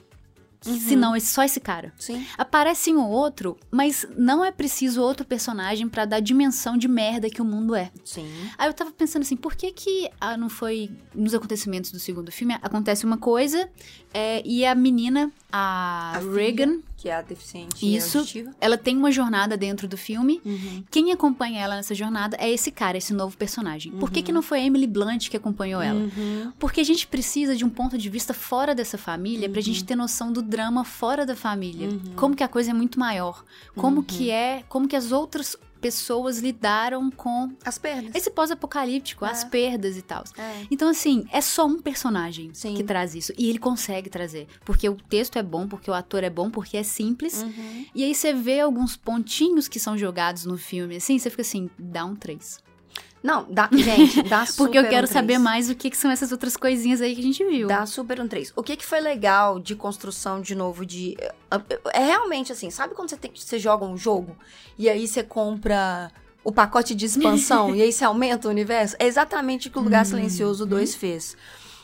Uhum. 0.65 0.79
senão 0.79 1.15
esse, 1.15 1.27
só 1.27 1.43
esse 1.43 1.59
cara. 1.59 1.91
Sim. 1.97 2.23
Aparece 2.37 2.93
um 2.93 3.07
outro, 3.07 3.57
mas 3.71 4.05
não 4.15 4.45
é 4.45 4.51
preciso 4.51 5.01
outro 5.01 5.25
personagem 5.25 5.89
pra 5.89 6.05
dar 6.05 6.17
a 6.17 6.19
dimensão 6.19 6.77
de 6.77 6.87
merda 6.87 7.29
que 7.31 7.41
o 7.41 7.45
mundo 7.45 7.73
é. 7.73 7.91
Sim. 8.05 8.31
Aí 8.57 8.69
eu 8.69 8.73
tava 8.73 8.91
pensando 8.91 9.23
assim, 9.23 9.35
por 9.35 9.55
que 9.55 9.71
que 9.71 10.07
ah, 10.19 10.37
não 10.37 10.49
foi 10.49 10.91
nos 11.15 11.33
acontecimentos 11.33 11.91
do 11.91 11.97
segundo 11.99 12.31
filme 12.31 12.53
acontece 12.61 13.05
uma 13.05 13.17
coisa 13.17 13.67
é, 14.13 14.43
e 14.45 14.63
a 14.63 14.75
menina, 14.75 15.31
a, 15.51 16.17
A 16.17 16.21
filha. 16.21 16.29
Que 17.01 17.09
é 17.09 17.15
a 17.15 17.21
deficiente 17.23 17.95
Isso. 17.95 18.19
auditiva. 18.19 18.51
ela 18.61 18.77
tem 18.77 18.95
uma 18.95 19.11
jornada 19.11 19.57
dentro 19.57 19.87
do 19.87 19.97
filme. 19.97 20.39
Uhum. 20.45 20.83
Quem 20.91 21.11
acompanha 21.11 21.59
ela 21.59 21.75
nessa 21.75 21.95
jornada 21.95 22.37
é 22.39 22.47
esse 22.51 22.69
cara, 22.69 22.95
esse 22.95 23.11
novo 23.11 23.35
personagem. 23.35 23.91
Por 23.93 24.11
que 24.11 24.21
que 24.21 24.31
não 24.31 24.43
foi 24.43 24.59
a 24.59 24.63
Emily 24.65 24.85
Blunt 24.85 25.27
que 25.29 25.35
acompanhou 25.35 25.81
ela? 25.81 25.99
Uhum. 25.99 26.51
Porque 26.59 26.79
a 26.79 26.83
gente 26.83 27.07
precisa 27.07 27.55
de 27.55 27.65
um 27.65 27.69
ponto 27.69 27.97
de 27.97 28.07
vista 28.07 28.35
fora 28.35 28.75
dessa 28.75 28.99
família 28.99 29.49
pra 29.49 29.61
gente 29.61 29.83
ter 29.83 29.95
noção 29.95 30.31
do 30.31 30.43
drama 30.43 30.83
fora 30.83 31.25
da 31.25 31.35
família. 31.35 31.89
Uhum. 31.89 32.13
Como 32.15 32.35
que 32.35 32.43
a 32.43 32.47
coisa 32.47 32.69
é 32.69 32.73
muito 32.73 32.99
maior. 32.99 33.43
Como 33.75 33.97
Uhum. 33.97 34.03
que 34.03 34.29
é, 34.29 34.63
como 34.69 34.87
que 34.87 34.95
as 34.95 35.11
outras 35.11 35.57
pessoas 35.81 36.37
lidaram 36.39 37.09
com 37.11 37.51
As 37.65 37.77
pernas. 37.77 38.13
esse 38.15 38.29
pós-apocalíptico, 38.29 39.25
É. 39.25 39.29
as 39.31 39.43
perdas 39.43 39.97
e 39.97 40.01
tal. 40.01 40.23
É. 40.37 40.65
Então, 40.69 40.87
assim, 40.89 41.25
é 41.31 41.41
só 41.41 41.65
um 41.65 41.79
personagem 41.81 42.51
Sim. 42.53 42.75
que 42.75 42.83
traz 42.83 43.15
isso. 43.15 43.33
E 43.37 43.49
ele 43.49 43.59
consegue 43.59 44.09
trazer. 44.09 44.47
Porque 44.63 44.87
o 44.87 44.95
texto 44.95 45.37
é 45.37 45.43
bom, 45.43 45.67
porque 45.67 45.89
o 45.89 45.93
ator 45.93 46.23
é 46.23 46.29
bom, 46.29 46.49
porque 46.49 46.77
é 46.77 46.83
simples. 46.83 47.41
Uhum. 47.41 47.85
E 47.95 48.03
aí 48.03 48.13
você 48.13 48.33
vê 48.33 48.59
alguns 48.59 48.95
pontinhos 48.95 49.67
que 49.67 49.79
são 49.79 49.97
jogados 49.97 50.45
no 50.45 50.57
filme, 50.57 50.97
assim, 50.97 51.17
você 51.17 51.29
fica 51.29 51.41
assim, 51.41 51.69
dá 51.77 52.05
um 52.05 52.15
3. 52.15 52.59
Não, 53.23 53.45
dá, 53.49 53.69
gente, 53.71 54.23
dá 54.23 54.45
super 54.45 54.57
Porque 54.65 54.77
eu 54.79 54.89
quero 54.89 55.05
um 55.05 55.11
saber 55.11 55.37
mais 55.37 55.69
o 55.69 55.75
que, 55.75 55.89
que 55.89 55.97
são 55.97 56.09
essas 56.09 56.31
outras 56.31 56.57
coisinhas 56.57 57.01
aí 57.01 57.13
que 57.13 57.21
a 57.21 57.23
gente 57.23 57.45
viu. 57.45 57.67
Dá 57.67 57.85
super 57.85 58.19
um 58.19 58.27
3. 58.27 58.53
O 58.55 58.63
que 58.63 58.75
que 58.75 58.85
foi 58.85 58.99
legal 58.99 59.59
de 59.59 59.75
construção 59.75 60.41
de 60.41 60.55
novo 60.55 60.85
de 60.85 61.15
é 61.93 62.03
realmente 62.03 62.51
assim, 62.51 62.69
sabe 62.71 62.95
quando 62.95 63.09
você 63.09 63.17
tem 63.17 63.31
você 63.35 63.59
joga 63.59 63.85
um 63.85 63.97
jogo 63.97 64.35
e 64.77 64.89
aí 64.89 65.07
você 65.07 65.21
compra 65.21 66.11
o 66.43 66.51
pacote 66.51 66.95
de 66.95 67.05
expansão 67.05 67.73
e 67.75 67.81
aí 67.81 67.91
você 67.91 68.03
aumenta 68.03 68.47
o 68.47 68.51
universo? 68.51 68.95
É 68.97 69.05
exatamente 69.05 69.67
o 69.67 69.71
que 69.71 69.77
o 69.77 69.81
Lugar 69.81 70.05
Silencioso 70.05 70.65
2 70.65 70.95
fez. 70.95 71.37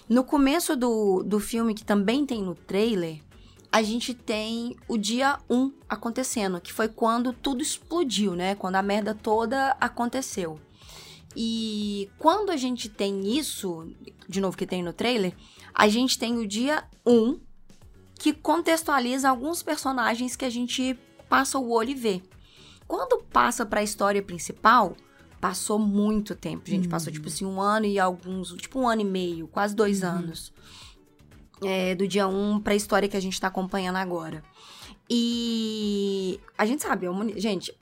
No 0.10 0.24
começo 0.24 0.76
do, 0.76 1.22
do 1.22 1.40
filme, 1.40 1.74
que 1.74 1.84
também 1.84 2.26
tem 2.26 2.42
no 2.42 2.56
trailer, 2.56 3.20
a 3.72 3.82
gente 3.82 4.14
tem 4.14 4.76
o 4.88 4.98
dia 4.98 5.38
1 5.50 5.72
acontecendo, 5.90 6.62
que 6.62 6.72
foi 6.72 6.88
quando 6.88 7.34
tudo 7.34 7.62
explodiu, 7.62 8.34
né? 8.34 8.56
Quando 8.56 8.78
a 8.78 8.82
merda 8.82 9.14
toda 9.14 9.76
aconteceu. 9.80 10.60
E 11.36 12.10
quando 12.18 12.50
a 12.50 12.58
gente 12.58 12.90
tem 12.90 13.38
isso, 13.38 13.88
de 14.28 14.42
novo 14.42 14.58
que 14.58 14.66
tem 14.66 14.82
no 14.82 14.94
trailer, 14.94 15.36
a 15.74 15.88
gente 15.88 16.18
tem 16.18 16.38
o 16.38 16.48
dia 16.48 16.84
1, 17.06 17.40
que 18.16 18.34
contextualiza 18.34 19.30
alguns 19.30 19.62
personagens 19.62 20.36
que 20.36 20.46
a 20.46 20.50
gente 20.50 20.98
passa 21.30 21.60
o 21.60 21.70
olho 21.72 21.92
e 21.92 21.96
vê. 21.96 22.22
Quando 22.88 23.22
passa 23.24 23.66
pra 23.66 23.84
história 23.84 24.22
principal, 24.24 24.96
passou 25.40 25.78
muito 25.78 26.36
tempo, 26.36 26.68
gente. 26.68 26.88
Passou, 26.88 27.14
tipo 27.14 27.28
assim, 27.28 27.46
um 27.46 27.62
ano 27.62 27.86
e 27.86 28.00
alguns... 28.00 28.54
Tipo, 28.54 28.80
um 28.80 28.88
ano 28.88 29.02
e 29.02 29.06
meio, 29.06 29.48
quase 29.48 29.76
dois 29.76 30.04
anos. 30.04 30.52
É, 31.62 31.94
do 31.96 32.08
dia 32.08 32.28
1 32.28 32.62
pra 32.62 32.76
história 32.76 33.08
que 33.10 33.18
a 33.18 33.20
gente 33.20 33.40
tá 33.40 33.48
acompanhando 33.48 33.98
agora. 33.98 34.44
E 35.10 36.40
a 36.58 36.66
gente 36.66 36.82
sabe, 36.82 37.06
a 37.08 37.12
humani- 37.12 37.40
gente, 37.40 37.74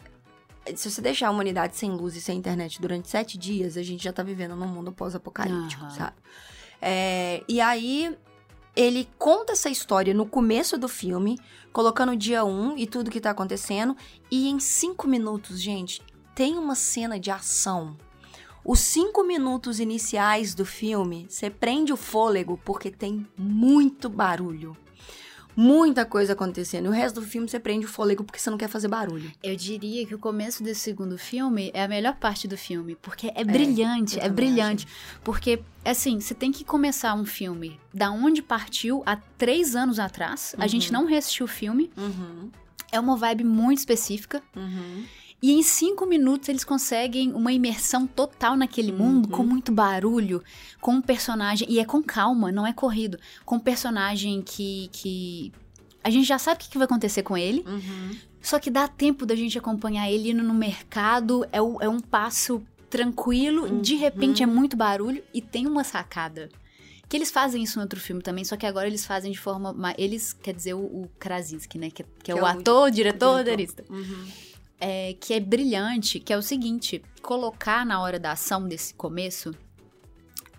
se 0.76 0.90
você 0.90 1.02
deixar 1.02 1.28
a 1.28 1.32
humanidade 1.32 1.76
sem 1.76 1.92
luz 1.92 2.16
e 2.16 2.22
sem 2.22 2.38
internet 2.38 2.82
durante 2.82 3.10
sete 3.10 3.38
dias, 3.38 3.78
a 3.78 3.84
gente 3.84 4.04
já 4.04 4.14
tá 4.14 4.24
vivendo 4.24 4.56
num 4.56 4.68
mundo 4.68 4.92
pós-apocalíptico, 4.92 5.84
Aham. 5.84 5.92
sabe? 5.92 6.16
É, 6.82 7.44
e 7.48 7.62
aí, 7.62 8.16
ele 8.76 9.08
conta 9.18 9.54
essa 9.54 9.70
história 9.70 10.14
no 10.14 10.26
começo 10.26 10.78
do 10.78 10.88
filme, 10.88 11.40
colocando 11.72 12.12
o 12.12 12.18
dia 12.18 12.44
1 12.44 12.78
e 12.78 12.88
tudo 12.88 13.12
que 13.12 13.22
tá 13.22 13.32
acontecendo, 13.32 13.96
e 14.30 14.50
em 14.50 14.60
cinco 14.60 15.08
minutos, 15.08 15.62
gente, 15.62 16.02
tem 16.34 16.58
uma 16.58 16.76
cena 16.76 17.20
de 17.20 17.32
ação. 17.32 17.96
Os 18.64 18.80
cinco 18.80 19.24
minutos 19.24 19.80
iniciais 19.80 20.56
do 20.56 20.66
filme, 20.66 21.28
você 21.30 21.50
prende 21.50 21.94
o 21.94 21.98
fôlego 21.98 22.60
porque 22.66 22.90
tem 22.90 23.26
muito 23.38 24.10
barulho. 24.10 24.76
Muita 25.56 26.06
coisa 26.06 26.34
acontecendo. 26.34 26.86
E 26.86 26.88
o 26.90 26.92
resto 26.92 27.22
do 27.22 27.26
filme 27.26 27.48
você 27.48 27.60
prende 27.60 27.86
o 27.86 27.90
fôlego 27.90 28.24
porque 28.24 28.40
você 28.40 28.50
não 28.50 28.58
quer 28.58 28.68
fazer 28.68 28.88
barulho. 28.88 29.32
Eu 29.42 29.56
diria 29.56 30.06
que 30.06 30.14
o 30.14 30.20
começo 30.20 30.62
desse 30.64 30.82
segundo 30.82 31.18
filme 31.18 31.72
é 31.74 31.84
a 31.84 31.88
melhor 31.88 32.16
parte 32.16 32.48
do 32.48 32.58
filme, 32.58 32.96
porque 33.02 33.32
é 33.34 33.44
brilhante, 33.44 34.18
eu 34.18 34.24
é, 34.24 34.30
brilhante. 34.30 34.88
Porque, 35.24 35.62
assim, 35.84 36.20
você 36.20 36.34
tem 36.34 36.52
que 36.52 36.64
começar 36.66 37.14
um 37.16 37.26
filme 37.26 37.80
da 37.94 38.12
onde 38.12 38.42
partiu 38.42 39.02
há 39.06 39.16
três 39.16 39.76
anos 39.76 39.98
atrás. 40.00 40.54
A 40.58 40.64
Uhum. 40.64 40.68
gente 40.68 40.92
não 40.92 41.06
reassistiu 41.06 41.46
o 41.46 41.50
filme. 41.50 41.90
Uhum, 41.98 42.50
É 42.92 43.00
uma 43.00 43.16
vibe 43.18 43.44
muito 43.44 43.80
específica. 43.80 44.42
uhum. 44.56 45.04
E 45.42 45.52
em 45.52 45.62
cinco 45.62 46.06
minutos 46.06 46.50
eles 46.50 46.64
conseguem 46.64 47.32
uma 47.34 47.52
imersão 47.52 48.08
total 48.08 48.56
naquele 48.56 48.92
mundo, 48.92 49.26
Uhum. 49.26 49.32
com 49.32 49.44
muito 49.44 49.72
barulho, 49.72 50.42
com 50.82 50.94
um 50.94 51.02
personagem. 51.02 51.68
E 51.70 51.80
é 51.80 51.86
com 51.86 52.02
calma, 52.02 52.52
não 52.52 52.66
é 52.66 52.74
corrido. 52.74 53.20
Com 53.46 53.56
um 53.58 53.60
personagem 53.60 54.42
que. 54.42 54.90
que 54.92 55.52
a 56.04 56.10
gente 56.10 56.26
já 56.28 56.38
sabe 56.40 56.64
o 56.64 56.70
que 56.70 56.78
vai 56.78 56.86
acontecer 56.86 57.24
com 57.24 57.38
ele. 57.38 57.64
Uhum. 57.68 58.12
Só 58.42 58.60
que 58.60 58.70
dá 58.70 58.88
tempo 58.88 59.26
da 59.26 59.36
gente 59.36 59.58
acompanhar 59.58 60.10
ele 60.10 60.32
indo 60.32 60.44
no 60.44 60.54
mercado, 60.54 61.46
é, 61.52 61.60
o- 61.62 61.82
é 61.82 61.90
um 61.90 62.00
passo 62.00 62.62
tranquilo, 62.92 63.82
de 63.82 63.96
repente 63.96 64.42
é 64.42 64.46
muito 64.46 64.78
barulho 64.78 65.24
e 65.34 65.42
tem 65.42 65.68
uma 65.68 65.84
sacada. 65.84 66.50
Que 67.10 67.18
eles 67.18 67.30
fazem 67.30 67.62
isso 67.62 67.78
no 67.78 67.84
outro 67.84 68.00
filme 68.00 68.22
também, 68.22 68.44
só 68.46 68.56
que 68.56 68.66
agora 68.66 68.88
eles 68.88 69.06
fazem 69.06 69.32
de 69.32 69.40
forma. 69.40 69.74
ma- 69.74 69.94
Eles, 69.98 70.32
quer 70.34 70.54
dizer, 70.54 70.74
o, 70.76 70.80
o 70.80 71.10
Krasinski, 71.20 71.78
né? 71.78 71.90
Que, 71.92 72.04
que 72.24 72.32
é 72.32 72.34
Que 72.34 72.34
o 72.34 72.38
é 72.40 72.42
o 72.42 72.46
ator, 72.46 72.90
diretor, 72.90 72.92
diretor. 72.92 73.38
roteirista. 73.38 73.84
Uhum. 73.90 74.26
É, 74.80 75.16
que 75.20 75.34
é 75.34 75.40
brilhante, 75.40 76.20
que 76.20 76.34
é 76.34 76.38
o 76.38 76.42
seguinte: 76.42 77.02
colocar 77.22 77.86
na 77.86 78.02
hora 78.02 78.20
da 78.20 78.34
ação 78.34 78.68
desse 78.68 78.94
começo 78.94 79.56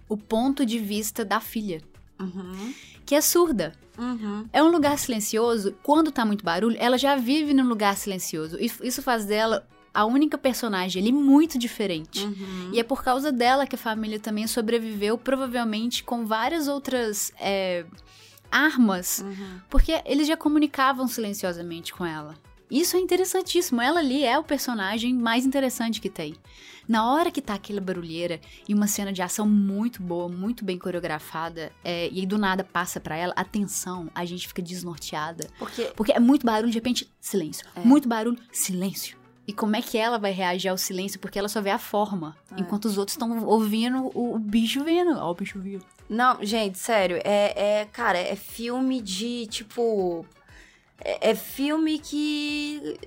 o 0.08 0.16
ponto 0.16 0.64
de 0.64 0.78
vista 0.78 1.25
da 1.25 1.40
filha, 1.40 1.82
Uhum. 2.18 2.73
que 3.04 3.14
é 3.14 3.20
surda. 3.20 3.73
Uhum. 3.99 4.46
É 4.52 4.62
um 4.62 4.68
lugar 4.70 4.99
silencioso. 4.99 5.75
Quando 5.82 6.11
tá 6.12 6.25
muito 6.25 6.44
barulho, 6.44 6.76
ela 6.78 6.96
já 6.99 7.16
vive 7.16 7.52
num 7.54 7.66
lugar 7.66 7.96
silencioso. 7.96 8.56
Isso 8.61 9.02
faz 9.02 9.25
dela 9.25 9.66
a 9.92 10.04
única 10.04 10.37
personagem 10.38 11.00
ali 11.02 11.11
muito 11.12 11.58
diferente. 11.58 12.23
Uhum. 12.25 12.70
E 12.73 12.78
é 12.78 12.82
por 12.85 13.02
causa 13.02 13.32
dela 13.32 13.66
que 13.66 13.75
a 13.75 13.78
família 13.78 14.20
também 14.20 14.46
sobreviveu, 14.46 15.16
provavelmente 15.16 16.04
com 16.04 16.26
várias 16.26 16.68
outras 16.68 17.32
é, 17.40 17.85
armas, 18.50 19.20
Uhum. 19.25 19.61
porque 19.70 20.00
eles 20.04 20.26
já 20.28 20.37
comunicavam 20.37 21.08
silenciosamente 21.08 21.92
com 21.94 22.04
ela. 22.04 22.35
Isso 22.70 22.96
é 22.96 23.00
interessantíssimo. 23.00 23.80
Ela 23.80 24.00
ali 24.00 24.25
é 24.25 24.38
o 24.38 24.44
personagem 24.44 25.14
mais 25.14 25.46
interessante 25.46 26.00
que 26.00 26.11
tem. 26.11 26.35
Na 26.88 27.12
hora 27.12 27.30
que 27.32 27.42
tá 27.42 27.54
aquela 27.54 27.80
barulheira 27.80 28.40
e 28.68 28.73
uma 28.73 28.87
cena 28.87 29.12
de 29.12 29.20
ação 29.20 29.46
muito 29.46 30.00
boa, 30.00 30.28
muito 30.28 30.64
bem 30.64 30.78
coreografada, 30.78 31.73
é, 31.82 32.08
e 32.12 32.20
aí 32.20 32.26
do 32.26 32.38
nada 32.38 32.62
passa 32.62 33.00
pra 33.00 33.16
ela, 33.16 33.32
atenção, 33.37 34.08
a 34.14 34.25
gente 34.25 34.46
fica 34.46 34.62
desnorteada. 34.62 35.49
Porque 35.58 35.92
Porque 35.96 36.12
é 36.12 36.20
muito 36.20 36.46
barulho, 36.46 36.70
de 36.70 36.78
repente, 36.78 37.11
silêncio. 37.20 37.66
É. 37.75 37.80
Muito 37.80 38.08
barulho, 38.08 38.38
silêncio. 38.52 39.18
E 39.49 39.52
como 39.52 39.76
é 39.76 39.82
que 39.82 39.96
ela 39.96 40.18
vai 40.18 40.32
reagir 40.32 40.68
ao 40.68 40.78
silêncio? 40.78 41.20
Porque 41.20 41.38
ela 41.38 41.49
só 41.49 41.61
vê 41.61 41.70
a 41.70 41.78
forma. 41.78 42.37
É. 42.50 42.61
Enquanto 42.61 42.87
os 42.87 42.99
outros 42.99 43.14
estão 43.14 43.44
ouvindo 43.44 44.11
o, 44.14 44.35
o 44.35 44.38
bicho 44.38 44.82
vendo. 44.82 45.16
Ó, 45.18 45.30
o 45.30 45.35
bicho 45.35 45.58
viu. 45.61 45.80
Não, 46.08 46.44
gente, 46.44 46.78
sério, 46.78 47.20
é, 47.25 47.80
é 47.80 47.85
cara, 47.87 48.18
é 48.18 48.37
filme 48.37 49.00
de 49.00 49.46
tipo. 49.46 50.25
É, 51.02 51.30
é 51.30 51.34
filme 51.34 51.98
que. 51.98 52.98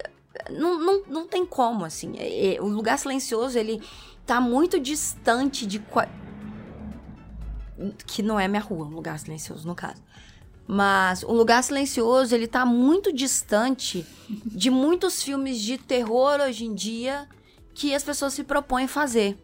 Não, 0.49 0.79
não, 0.79 1.03
não 1.07 1.27
tem 1.27 1.45
como, 1.45 1.85
assim. 1.85 2.13
É- 2.17 2.55
é- 2.55 2.61
o 2.61 2.67
Lugar 2.67 2.97
Silencioso, 2.97 3.57
ele 3.57 3.81
tá 4.25 4.39
muito 4.39 4.79
distante 4.79 5.65
de. 5.65 5.81
Que 8.05 8.21
não 8.21 8.39
é 8.39 8.47
minha 8.47 8.61
rua, 8.61 8.85
um 8.85 8.89
lugar 8.95 9.17
silencioso, 9.19 9.65
no 9.67 9.73
caso. 9.73 10.01
Mas 10.67 11.23
o 11.23 11.31
Lugar 11.31 11.63
Silencioso, 11.63 12.35
ele 12.35 12.45
tá 12.45 12.65
muito 12.65 13.11
distante 13.11 14.05
de 14.45 14.69
muitos 14.69 15.23
filmes 15.23 15.59
de 15.59 15.77
terror 15.77 16.39
hoje 16.41 16.65
em 16.65 16.75
dia 16.75 17.27
que 17.73 17.95
as 17.95 18.03
pessoas 18.03 18.33
se 18.33 18.43
propõem 18.43 18.85
fazer. 18.87 19.37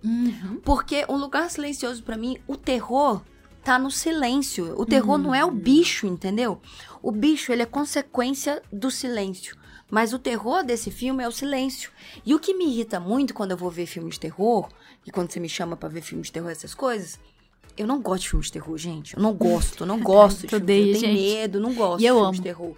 Porque 0.63 1.05
um 1.09 1.15
lugar 1.15 1.49
silencioso 1.49 2.03
pra 2.03 2.17
mim, 2.17 2.37
o 2.45 2.55
terror 2.57 3.21
tá 3.65 3.77
no 3.79 3.89
silêncio. 3.91 4.73
O 4.79 4.85
terror 4.85 5.17
não 5.17 5.33
é 5.35 5.43
o 5.43 5.51
bicho, 5.51 6.05
entendeu? 6.07 6.61
O 7.01 7.11
bicho, 7.11 7.51
ele 7.51 7.63
é 7.63 7.65
consequência 7.65 8.61
do 8.71 8.89
silêncio. 8.91 9.57
Mas 9.89 10.13
o 10.13 10.19
terror 10.19 10.63
desse 10.63 10.89
filme 10.91 11.23
é 11.23 11.27
o 11.27 11.31
silêncio. 11.31 11.91
E 12.25 12.33
o 12.33 12.39
que 12.39 12.53
me 12.53 12.65
irrita 12.65 12.99
muito 12.99 13.33
quando 13.33 13.51
eu 13.51 13.57
vou 13.57 13.69
ver 13.69 13.85
filme 13.85 14.09
de 14.09 14.19
terror, 14.19 14.69
e 15.05 15.11
quando 15.11 15.31
você 15.31 15.39
me 15.39 15.49
chama 15.49 15.75
pra 15.75 15.89
ver 15.89 16.01
filme 16.01 16.23
de 16.23 16.31
terror, 16.31 16.49
essas 16.49 16.73
coisas, 16.73 17.19
eu 17.77 17.85
não 17.85 18.01
gosto 18.01 18.23
de 18.23 18.29
filme 18.29 18.45
de 18.45 18.51
terror, 18.51 18.77
gente. 18.77 19.15
Eu 19.17 19.21
não 19.21 19.33
gosto, 19.35 19.85
não 19.85 19.99
gosto 19.99 20.47
de 20.47 20.55
odeia, 20.55 20.95
Eu 20.95 20.99
tenho 20.99 21.13
gente. 21.13 21.21
medo, 21.35 21.59
não 21.59 21.73
gosto 21.73 21.99
de 21.99 22.05
eu 22.05 22.15
filme 22.15 22.27
amo. 22.27 22.35
de 22.37 22.41
terror. 22.41 22.75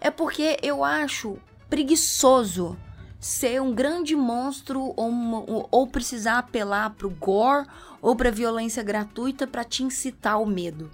É 0.00 0.10
porque 0.10 0.58
eu 0.62 0.82
acho 0.84 1.38
preguiçoso 1.70 2.76
ser 3.20 3.60
um 3.62 3.72
grande 3.74 4.14
monstro 4.14 4.92
ou- 4.96 5.68
ou 5.70 5.86
precisar 5.86 6.38
apelar 6.38 6.90
pro 6.90 7.08
gore 7.08 7.66
ou 8.04 8.14
pra 8.14 8.30
violência 8.30 8.82
gratuita 8.82 9.46
pra 9.46 9.64
te 9.64 9.82
incitar 9.82 10.40
o 10.40 10.44
medo. 10.46 10.90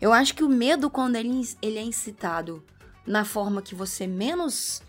Eu 0.00 0.12
acho 0.12 0.34
que 0.34 0.44
o 0.44 0.48
medo, 0.48 0.88
quando 0.88 1.16
ele, 1.16 1.30
ele 1.60 1.78
é 1.78 1.82
incitado 1.82 2.62
na 3.06 3.24
forma 3.24 3.60
que 3.60 3.74
você 3.74 4.06
menos 4.06 4.80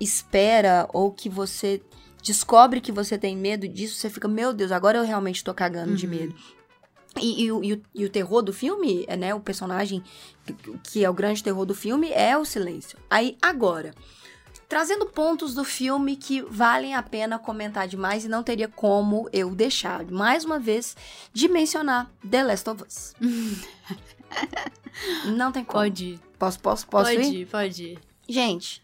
espera 0.00 0.88
ou 0.92 1.10
que 1.10 1.28
você 1.28 1.80
descobre 2.22 2.80
que 2.80 2.92
você 2.92 3.16
tem 3.18 3.36
medo 3.36 3.66
disso, 3.68 3.96
você 3.96 4.10
fica, 4.10 4.28
meu 4.28 4.52
Deus, 4.52 4.72
agora 4.72 4.98
eu 4.98 5.04
realmente 5.04 5.42
tô 5.44 5.52
cagando 5.54 5.94
de 5.94 6.06
medo. 6.06 6.34
E, 7.20 7.44
e 7.44 7.52
o- 7.52 7.62
e 7.64 7.72
o, 7.74 7.82
e 7.94 8.04
o 8.04 8.10
terror 8.10 8.42
do 8.42 8.52
filme, 8.52 9.04
é, 9.06 9.16
né? 9.16 9.34
O 9.34 9.40
personagem 9.40 10.02
que, 10.44 10.52
que 10.82 11.04
é 11.04 11.08
o 11.08 11.14
grande 11.14 11.42
terror 11.44 11.64
do 11.64 11.74
filme 11.74 12.10
é 12.10 12.36
o 12.36 12.44
silêncio. 12.44 12.98
Aí, 13.08 13.36
agora, 13.40 13.94
trazendo 14.68 15.06
pontos 15.06 15.54
do 15.54 15.64
filme 15.64 16.16
que 16.16 16.42
valem 16.42 16.94
a 16.94 17.02
pena 17.02 17.38
comentar 17.38 17.86
demais 17.86 18.24
e 18.24 18.28
não 18.28 18.42
teria 18.42 18.68
como 18.68 19.28
eu 19.32 19.54
deixar, 19.54 20.04
mais 20.10 20.44
uma 20.44 20.58
vez, 20.58 20.96
de 21.32 21.48
mencionar 21.48 22.10
The 22.28 22.42
Last 22.42 22.70
of 22.70 22.82
Us. 22.82 23.14
não 25.36 25.52
tem 25.52 25.64
como. 25.64 25.80
Pode 25.80 26.04
ir. 26.04 26.20
Posso, 26.38 26.60
posso, 26.60 26.86
posso 26.86 27.14
pode 27.14 27.22
ir? 27.22 27.46
pode 27.46 27.84
ir. 27.84 27.98
Gente, 28.28 28.82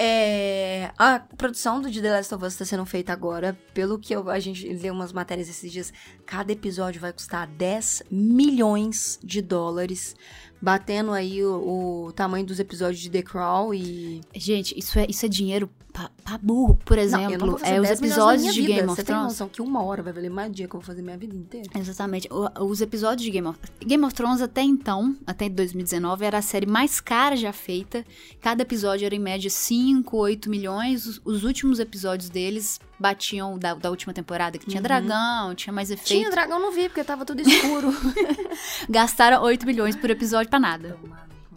É, 0.00 0.92
a 0.96 1.18
produção 1.18 1.80
do 1.80 1.90
The 1.90 2.10
Last 2.10 2.32
of 2.32 2.44
Us 2.44 2.52
está 2.52 2.64
sendo 2.64 2.86
feita 2.86 3.12
agora. 3.12 3.58
Pelo 3.74 3.98
que 3.98 4.14
eu, 4.14 4.30
a 4.30 4.38
gente 4.38 4.68
leu 4.68 4.94
umas 4.94 5.12
matérias 5.12 5.48
esses 5.48 5.72
dias, 5.72 5.92
cada 6.24 6.52
episódio 6.52 7.00
vai 7.00 7.12
custar 7.12 7.48
10 7.48 8.04
milhões 8.08 9.18
de 9.24 9.42
dólares. 9.42 10.14
Batendo 10.60 11.12
aí 11.12 11.44
o, 11.44 12.06
o 12.08 12.12
tamanho 12.12 12.44
dos 12.44 12.58
episódios 12.58 13.00
de 13.00 13.08
The 13.10 13.22
Crawl 13.22 13.72
e. 13.74 14.20
Gente, 14.34 14.76
isso 14.78 14.98
é, 14.98 15.06
isso 15.08 15.24
é 15.24 15.28
dinheiro 15.28 15.70
pra, 15.92 16.10
pra 16.24 16.36
burro, 16.38 16.76
por 16.84 16.98
exemplo. 16.98 17.46
Não, 17.46 17.58
é 17.62 17.80
os 17.80 17.88
episódios 17.90 18.52
de 18.52 18.62
Game 18.62 18.80
of 18.88 18.96
Você 18.96 19.04
Thrones. 19.04 19.20
tem 19.22 19.28
noção 19.30 19.48
que 19.48 19.62
uma 19.62 19.82
hora 19.84 20.02
vai 20.02 20.12
valer 20.12 20.30
mais 20.30 20.50
dia 20.52 20.66
que 20.66 20.74
eu 20.74 20.80
vou 20.80 20.86
fazer 20.86 21.00
minha 21.00 21.16
vida 21.16 21.36
inteira? 21.36 21.68
Exatamente. 21.78 22.28
O- 22.32 22.64
Os 22.66 22.80
episódios 22.80 23.22
de 23.22 23.30
Game 23.30 23.46
of 23.46 23.58
Game 23.84 24.04
of 24.04 24.12
Thrones 24.14 24.40
até 24.40 24.62
então, 24.62 25.16
até 25.24 25.48
2019, 25.48 26.24
era 26.24 26.38
a 26.38 26.42
série 26.42 26.66
mais 26.66 27.00
cara 27.00 27.36
já 27.36 27.52
feita. 27.52 28.04
Cada 28.40 28.62
episódio 28.62 29.06
era 29.06 29.14
em 29.14 29.20
média 29.20 29.48
5, 29.50 30.16
8 30.16 30.50
milhões. 30.50 31.06
Os, 31.06 31.20
os 31.24 31.44
últimos 31.44 31.78
episódios 31.78 32.28
deles 32.28 32.80
batiam 32.98 33.58
da, 33.58 33.74
da 33.74 33.90
última 33.90 34.12
temporada, 34.12 34.58
que 34.58 34.66
tinha 34.66 34.82
dragão, 34.82 35.54
tinha 35.54 35.72
mais 35.72 35.90
efeito. 35.90 36.08
Tinha 36.08 36.30
dragão, 36.30 36.58
não 36.58 36.72
vi, 36.72 36.88
porque 36.88 37.04
tava 37.04 37.24
tudo 37.24 37.40
escuro. 37.40 37.90
Gastaram 38.88 39.42
8 39.42 39.64
milhões 39.66 39.96
por 39.96 40.10
episódio 40.10 40.50
pra 40.50 40.58
nada. 40.58 40.98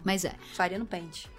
Mas 0.04 0.24
é. 0.24 0.34
Faria 0.54 0.78
no 0.78 0.86
pente. 0.86 1.30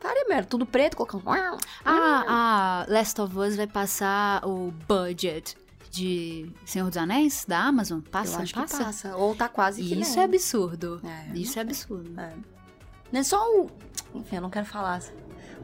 Faria 0.00 0.24
mesmo, 0.28 0.46
tudo 0.46 0.64
preto, 0.64 0.96
colocando. 0.96 1.58
A, 1.84 2.84
a 2.84 2.86
Last 2.88 3.20
of 3.20 3.36
Us 3.36 3.56
vai 3.56 3.66
passar 3.66 4.44
o 4.46 4.72
budget 4.86 5.56
de 5.90 6.52
Senhor 6.64 6.88
dos 6.88 6.96
Anéis 6.96 7.44
da 7.46 7.58
Amazon? 7.60 8.00
Passa? 8.00 8.44
passa? 8.54 8.84
passa. 8.84 9.16
Ou 9.16 9.34
tá 9.34 9.48
quase 9.48 9.82
que 9.82 9.94
Isso 10.00 10.12
nem. 10.12 10.20
é 10.20 10.24
absurdo. 10.24 11.00
É, 11.04 11.36
Isso 11.38 11.58
é 11.58 11.62
absurdo. 11.62 12.20
É. 12.20 12.32
Não 13.10 13.20
é 13.20 13.22
só 13.22 13.42
o. 13.42 13.70
Enfim, 14.14 14.36
eu 14.36 14.42
não 14.42 14.50
quero 14.50 14.66
falar 14.66 15.02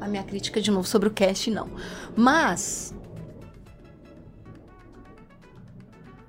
a 0.01 0.09
minha 0.09 0.23
crítica 0.23 0.61
de 0.61 0.71
novo 0.71 0.87
sobre 0.87 1.09
o 1.09 1.13
cast, 1.13 1.51
não. 1.51 1.71
Mas. 2.17 2.95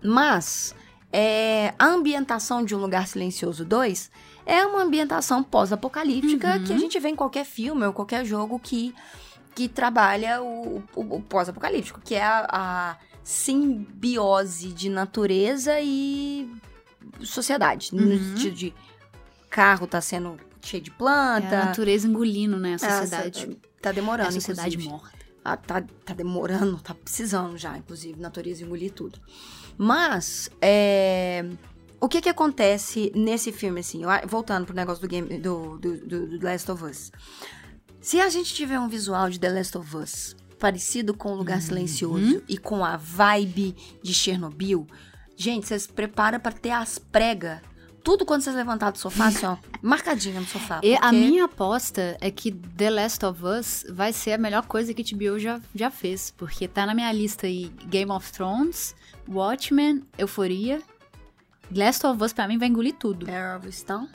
Mas. 0.06 0.76
É, 1.18 1.74
a 1.80 1.86
ambientação 1.86 2.66
de 2.66 2.76
Um 2.76 2.80
Lugar 2.80 3.08
Silencioso 3.08 3.64
2 3.64 4.12
é 4.46 4.66
uma 4.66 4.82
ambientação 4.84 5.42
pós-apocalíptica 5.42 6.56
Uhum. 6.58 6.64
que 6.66 6.74
a 6.74 6.78
gente 6.78 7.00
vê 7.00 7.08
em 7.08 7.16
qualquer 7.16 7.46
filme 7.46 7.86
ou 7.86 7.94
qualquer 7.94 8.26
jogo 8.26 8.60
que, 8.60 8.94
que 9.54 9.70
trabalha 9.70 10.42
o, 10.44 10.84
o- 10.94 11.16
o 11.16 11.22
pós-apocalíptico, 11.22 12.02
que 12.04 12.16
é 12.16 12.22
a, 12.26 12.46
a 12.52 12.98
simbiose 13.24 14.74
de 14.74 14.90
natureza 14.90 15.80
e 15.80 16.50
sociedade. 17.22 17.96
No 17.96 18.02
Uhum. 18.04 18.18
sentido 18.36 18.56
de 18.56 18.74
carro 19.50 19.88
tá 19.88 20.02
sendo 20.02 20.38
cheio 20.62 20.84
de 20.84 20.90
É 20.90 20.94
planta. 20.94 21.62
a 21.62 21.66
natureza 21.68 22.08
engolindo, 22.08 22.58
né? 22.58 22.72
A 22.72 22.76
Essa- 22.76 23.02
sociedade. 23.02 23.58
Tá 23.82 23.92
É 23.92 23.94
demorando, 23.94 24.30
a 24.30 24.32
sociedade 24.34 24.70
inclusive. 24.76 24.90
morta. 24.92 25.16
Ah, 25.46 25.56
tá, 25.56 25.84
tá 26.04 26.14
demorando, 26.14 26.78
tá 26.82 26.94
precisando 26.94 27.56
já, 27.58 27.78
inclusive, 27.78 28.20
natureza 28.20 28.64
engolir 28.66 28.92
tudo. 28.92 29.20
Mas, 29.78 30.50
é, 30.62 31.46
o 32.00 32.08
que 32.08 32.22
que 32.22 32.30
acontece 32.30 33.12
nesse 33.16 33.52
filme, 33.52 33.80
assim, 33.82 34.02
voltando 34.28 34.66
pro 34.66 34.76
negócio 34.76 35.02
do, 35.02 35.08
game, 35.08 35.38
do, 35.40 35.78
do, 35.78 35.98
do- 35.98 36.38
do 36.40 36.46
Last 36.46 36.70
of 36.72 36.84
Us. 36.84 37.12
Se 38.00 38.20
a 38.20 38.30
gente 38.30 38.54
tiver 38.54 38.80
um 38.80 38.88
visual 38.88 39.30
de 39.30 39.40
The 39.40 39.50
Last 39.50 39.78
of 39.78 39.98
Us 39.98 40.36
parecido 40.60 41.14
com 41.14 41.34
o 41.34 41.36
Lugar 41.36 41.62
Silencioso 41.62 42.42
e 42.48 42.58
com 42.58 42.86
a 42.86 42.96
vibe 42.98 43.76
de 44.02 44.14
Chernobyl, 44.14 44.88
gente, 45.36 45.68
vocês 45.68 45.86
preparam 45.88 46.40
pra 46.40 46.52
ter 46.52 46.72
as 46.72 46.98
pregas, 46.98 47.60
tudo 48.06 48.26
quando 48.26 48.42
vocês 48.44 48.56
levantar 48.56 48.92
do 48.92 48.98
sofá, 49.00 49.26
assim, 49.28 49.46
ó, 49.48 49.58
marcadinha 49.82 50.40
no 50.40 50.46
sofá. 50.46 50.80
E 50.84 50.96
a 50.96 51.00
porque- 51.02 51.16
minha 51.16 51.46
aposta 51.46 52.16
é 52.22 52.30
que 52.32 52.52
The 52.52 52.90
Last 52.92 53.26
of 53.26 53.44
Us 53.44 53.86
vai 53.90 54.14
ser 54.14 54.34
a 54.34 54.38
melhor 54.38 54.66
coisa 54.68 54.94
que 54.94 55.02
HBO 55.04 55.38
já, 55.40 55.60
já 55.74 55.90
fez. 55.90 56.32
Porque 56.38 56.68
tá 56.68 56.86
na 56.86 56.94
minha 56.94 57.12
lista 57.12 57.48
aí 57.48 57.70
Game 57.88 58.12
of 58.12 58.32
Thrones, 58.32 58.96
Watchmen, 59.28 60.04
Euforia. 60.18 60.82
Last 61.76 62.06
of 62.06 62.24
Us 62.24 62.32
pra 62.32 62.48
mim 62.48 62.58
vai 62.60 62.68
engolir 62.68 62.94
tudo. 62.94 63.26
Mare 63.26 63.58
of 63.58 63.72
Stone. 63.72 64.08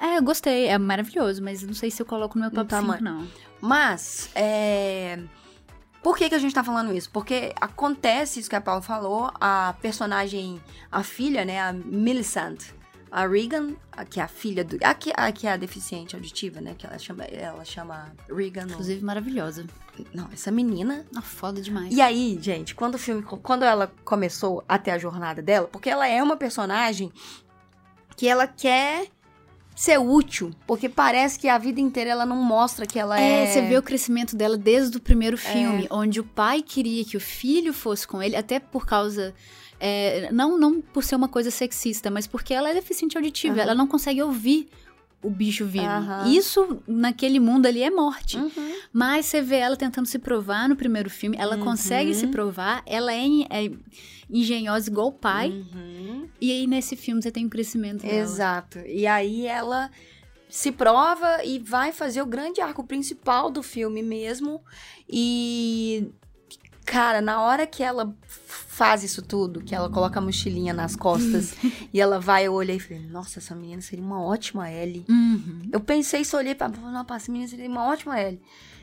É, 0.00 0.18
eu 0.18 0.22
gostei, 0.22 0.66
é 0.66 0.78
maravilhoso, 0.78 1.42
mas 1.42 1.62
não 1.62 1.74
sei 1.74 1.90
se 1.90 2.00
eu 2.00 2.06
coloco 2.06 2.38
no 2.38 2.42
meu 2.42 2.50
top 2.52 2.68
tamanho. 2.68 2.98
5, 2.98 3.02
não. 3.04 3.28
Mas, 3.60 4.30
é... 4.36 5.18
Por 6.02 6.16
que, 6.16 6.28
que 6.28 6.34
a 6.34 6.38
gente 6.38 6.54
tá 6.54 6.62
falando 6.64 6.94
isso? 6.94 7.10
Porque 7.10 7.52
acontece 7.60 8.40
isso 8.40 8.48
que 8.48 8.56
a 8.56 8.60
Paula 8.60 8.80
falou, 8.80 9.30
a 9.40 9.74
personagem, 9.82 10.60
a 10.92 11.02
filha, 11.02 11.44
né, 11.44 11.60
a 11.60 11.72
Millicent, 11.72 12.62
a 13.10 13.26
Regan, 13.26 13.74
a- 13.92 14.04
que 14.04 14.20
é 14.20 14.22
a 14.22 14.28
filha 14.28 14.64
do... 14.64 14.78
A 14.82 14.94
que, 14.94 15.12
a 15.14 15.32
que 15.32 15.46
é 15.46 15.52
a 15.52 15.56
deficiente 15.56 16.14
auditiva, 16.14 16.60
né, 16.60 16.74
que 16.76 16.86
ela 16.86 16.98
chama, 16.98 17.24
ela 17.24 17.64
chama 17.64 18.12
Regan. 18.28 18.66
Inclusive, 18.68 19.04
maravilhosa. 19.04 19.66
Não, 20.14 20.28
essa 20.32 20.50
menina... 20.50 21.04
Ah, 21.14 21.20
foda 21.22 21.60
demais. 21.60 21.94
E 21.94 22.00
aí, 22.00 22.38
gente, 22.40 22.74
quando 22.74 22.94
o 22.94 22.98
filme... 22.98 23.22
Quando 23.22 23.64
ela 23.64 23.92
começou 24.04 24.64
a 24.68 24.78
ter 24.78 24.92
a 24.92 24.98
jornada 24.98 25.42
dela, 25.42 25.68
porque 25.68 25.90
ela 25.90 26.06
é 26.06 26.22
uma 26.22 26.36
personagem 26.36 27.12
que 28.16 28.28
ela 28.28 28.46
quer 28.46 29.08
ser 29.74 29.98
útil, 29.98 30.50
porque 30.66 30.90
parece 30.90 31.38
que 31.38 31.48
a 31.48 31.56
vida 31.56 31.80
inteira 31.80 32.10
ela 32.10 32.26
não 32.26 32.36
mostra 32.36 32.84
que 32.84 32.98
ela 32.98 33.18
é... 33.18 33.44
É, 33.44 33.46
você 33.46 33.62
vê 33.62 33.78
o 33.78 33.82
crescimento 33.82 34.36
dela 34.36 34.58
desde 34.58 34.98
o 34.98 35.00
primeiro 35.00 35.38
filme, 35.38 35.86
onde 35.90 36.20
o 36.20 36.24
pai 36.24 36.60
queria 36.60 37.02
que 37.04 37.16
o 37.16 37.20
filho 37.20 37.72
fosse 37.72 38.06
com 38.06 38.22
ele, 38.22 38.36
até 38.36 38.60
por 38.60 38.84
causa. 38.84 39.34
É, 39.80 40.30
não, 40.30 40.58
não 40.58 40.80
por 40.80 41.02
ser 41.02 41.16
uma 41.16 41.28
coisa 41.28 41.50
sexista, 41.50 42.10
mas 42.10 42.26
porque 42.26 42.52
ela 42.54 42.68
é 42.70 42.74
deficiente 42.74 43.16
auditiva, 43.16 43.54
Aham. 43.54 43.62
ela 43.62 43.74
não 43.74 43.86
consegue 43.86 44.22
ouvir 44.22 44.68
o 45.22 45.28
bicho 45.30 45.66
vindo. 45.66 45.84
Aham. 45.84 46.28
Isso, 46.32 46.82
naquele 46.86 47.38
mundo 47.40 47.66
ali, 47.66 47.82
é 47.82 47.90
morte. 47.90 48.38
Uhum. 48.38 48.74
Mas 48.92 49.26
você 49.26 49.42
vê 49.42 49.56
ela 49.56 49.76
tentando 49.76 50.06
se 50.06 50.18
provar 50.18 50.68
no 50.68 50.76
primeiro 50.76 51.10
filme, 51.10 51.36
ela 51.38 51.56
Uhum. 51.56 51.64
consegue 51.64 52.14
se 52.14 52.26
provar, 52.28 52.82
ela 52.86 53.12
é, 53.12 53.24
é 53.50 53.70
engenhosa 54.30 54.88
igual 54.88 55.08
o 55.08 55.12
pai, 55.12 55.50
Uhum. 55.50 56.28
e 56.40 56.50
aí 56.52 56.66
nesse 56.66 56.96
filme 56.96 57.20
você 57.22 57.30
tem 57.30 57.44
o 57.46 57.50
crescimento 57.50 58.02
dela. 58.02 58.14
Exato. 58.14 58.78
E 58.86 59.06
aí 59.06 59.46
ela 59.46 59.90
se 60.48 60.72
prova 60.72 61.44
e 61.44 61.58
vai 61.58 61.92
fazer 61.92 62.22
o 62.22 62.26
grande 62.26 62.60
arco 62.60 62.82
principal 62.84 63.50
do 63.50 63.62
filme 63.62 64.02
mesmo. 64.02 64.60
E. 65.08 66.08
Cara, 66.90 67.20
na 67.20 67.40
hora 67.40 67.68
que 67.68 67.84
ela 67.84 68.12
faz 68.26 69.04
isso 69.04 69.22
tudo, 69.22 69.62
que 69.62 69.72
ela 69.72 69.88
coloca 69.88 70.18
a 70.18 70.20
mochilinha 70.20 70.74
nas 70.74 70.96
costas 70.96 71.54
e 71.94 72.00
ela 72.00 72.18
vai, 72.18 72.48
eu 72.48 72.52
olhei 72.52 72.78
e 72.78 72.80
falei, 72.80 73.06
nossa, 73.06 73.38
essa 73.38 73.54
menina 73.54 73.80
seria 73.80 74.04
uma 74.04 74.20
ótima 74.20 74.68
Ellie. 74.68 75.04
Uhum. 75.08 75.68
Eu 75.70 75.78
pensei 75.78 76.22
isso, 76.22 76.36
olhei 76.36 76.52
pra. 76.52 76.68
Nossa, 76.68 77.14
essa 77.14 77.30
menina 77.30 77.48
seria 77.48 77.68
uma 77.68 77.86
ótima 77.86 78.20
Ellie. 78.20 78.42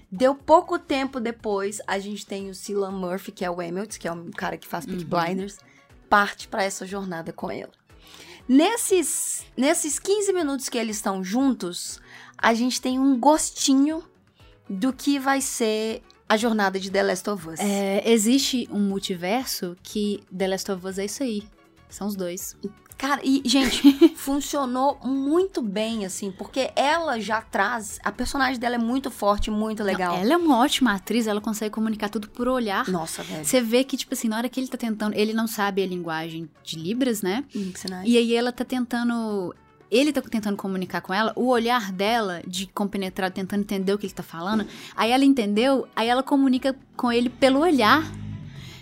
Deu 0.10 0.34
pouco 0.34 0.80
tempo 0.80 1.20
depois, 1.20 1.82
a 1.86 2.00
gente 2.00 2.26
tem 2.26 2.50
o 2.50 2.56
Cillian 2.56 2.92
Murphy, 2.92 3.34
que 3.34 3.44
é 3.44 3.52
o 3.52 3.60
Hamilton, 3.60 3.98
que 4.00 4.08
é 4.08 4.12
um 4.14 4.32
cara 4.32 4.56
que 4.56 4.66
faz 4.66 4.86
Peaky 4.86 5.04
Blinders, 5.04 5.58
parte 6.10 6.48
pra 6.48 6.64
essa 6.64 6.88
jornada 6.88 7.34
com 7.34 7.52
ela. 7.52 7.74
Nesses, 8.48 9.46
nesses 9.58 10.00
15 10.00 10.32
minutos 10.32 10.70
que 10.70 10.78
eles 10.78 10.96
estão 10.96 11.22
juntos, 11.22 12.00
a 12.38 12.54
gente 12.54 12.80
tem 12.80 12.98
um 12.98 13.20
gostinho 13.20 14.02
do 14.70 14.94
que 14.94 15.20
vai 15.20 15.42
ser 15.42 16.02
a 16.28 16.38
jornada 16.38 16.80
de 16.80 16.92
The 16.92 17.04
Last 17.04 17.30
of 17.30 17.50
Us. 17.50 17.60
É, 17.60 18.10
existe 18.10 18.68
um 18.72 18.80
multiverso 18.80 19.76
que 19.82 20.22
The 20.36 20.48
Last 20.48 20.72
of 20.72 20.86
Us 20.86 20.98
é 20.98 21.06
isso 21.06 21.24
aí. 21.24 21.44
São 21.90 22.08
os 22.08 22.16
dois. 22.16 22.56
Cara, 22.98 23.22
e, 23.24 23.44
gente, 23.46 23.82
funcionou 24.18 24.98
muito 25.04 25.62
bem, 25.62 26.04
assim, 26.04 26.32
porque 26.32 26.72
ela 26.76 27.20
já 27.20 27.42
traz. 27.42 28.00
A 28.04 28.12
personagem 28.12 28.60
dela 28.60 28.76
é 28.76 28.80
muito 28.80 29.12
forte, 29.12 29.52
muito 29.52 29.84
legal. 29.84 30.16
Não, 30.16 30.22
ela 30.24 30.34
é 30.34 30.38
uma 30.38 30.58
ótima 30.58 30.94
atriz, 30.94 31.28
ela 31.28 31.40
consegue 31.40 31.70
comunicar 31.70 32.10
tudo 32.10 32.28
por 32.28 32.48
olhar. 32.48 32.88
Nossa, 32.90 33.22
velho. 33.22 33.46
Você 33.46 33.62
vê 33.62 33.84
que, 33.84 33.96
tipo 33.96 34.16
assim, 34.16 34.28
na 34.28 34.38
hora 34.38 34.50
que 34.50 34.60
ele 34.60 34.68
tá 34.68 34.78
tentando. 34.78 35.14
Ele 35.14 35.32
não 35.32 35.48
sabe 35.48 35.84
a 35.84 35.88
linguagem 35.88 36.50
de 36.64 36.78
Libras, 36.78 37.22
né? 37.22 37.46
Ensinar. 37.54 38.06
E 38.06 38.18
aí 38.18 38.34
ela 38.34 38.52
tá 38.52 38.66
tentando. 38.66 39.54
Ele 39.90 40.12
tá 40.12 40.22
tentando 40.22 40.58
comunicar 40.58 41.02
com 41.02 41.14
ela, 41.14 41.32
o 41.36 41.48
olhar 41.48 41.92
dela 41.92 42.42
de 42.46 42.68
compenetrado, 42.68 43.34
tentando 43.34 43.62
entender 43.62 43.94
o 43.94 43.98
que 43.98 44.06
ele 44.06 44.14
tá 44.14 44.24
falando. 44.24 44.68
Aí 44.96 45.12
ela 45.12 45.24
entendeu, 45.24 45.88
aí 45.96 46.08
ela 46.08 46.22
comunica 46.24 46.76
com 46.96 47.12
ele 47.12 47.30
pelo 47.30 47.60
olhar. 47.60 48.04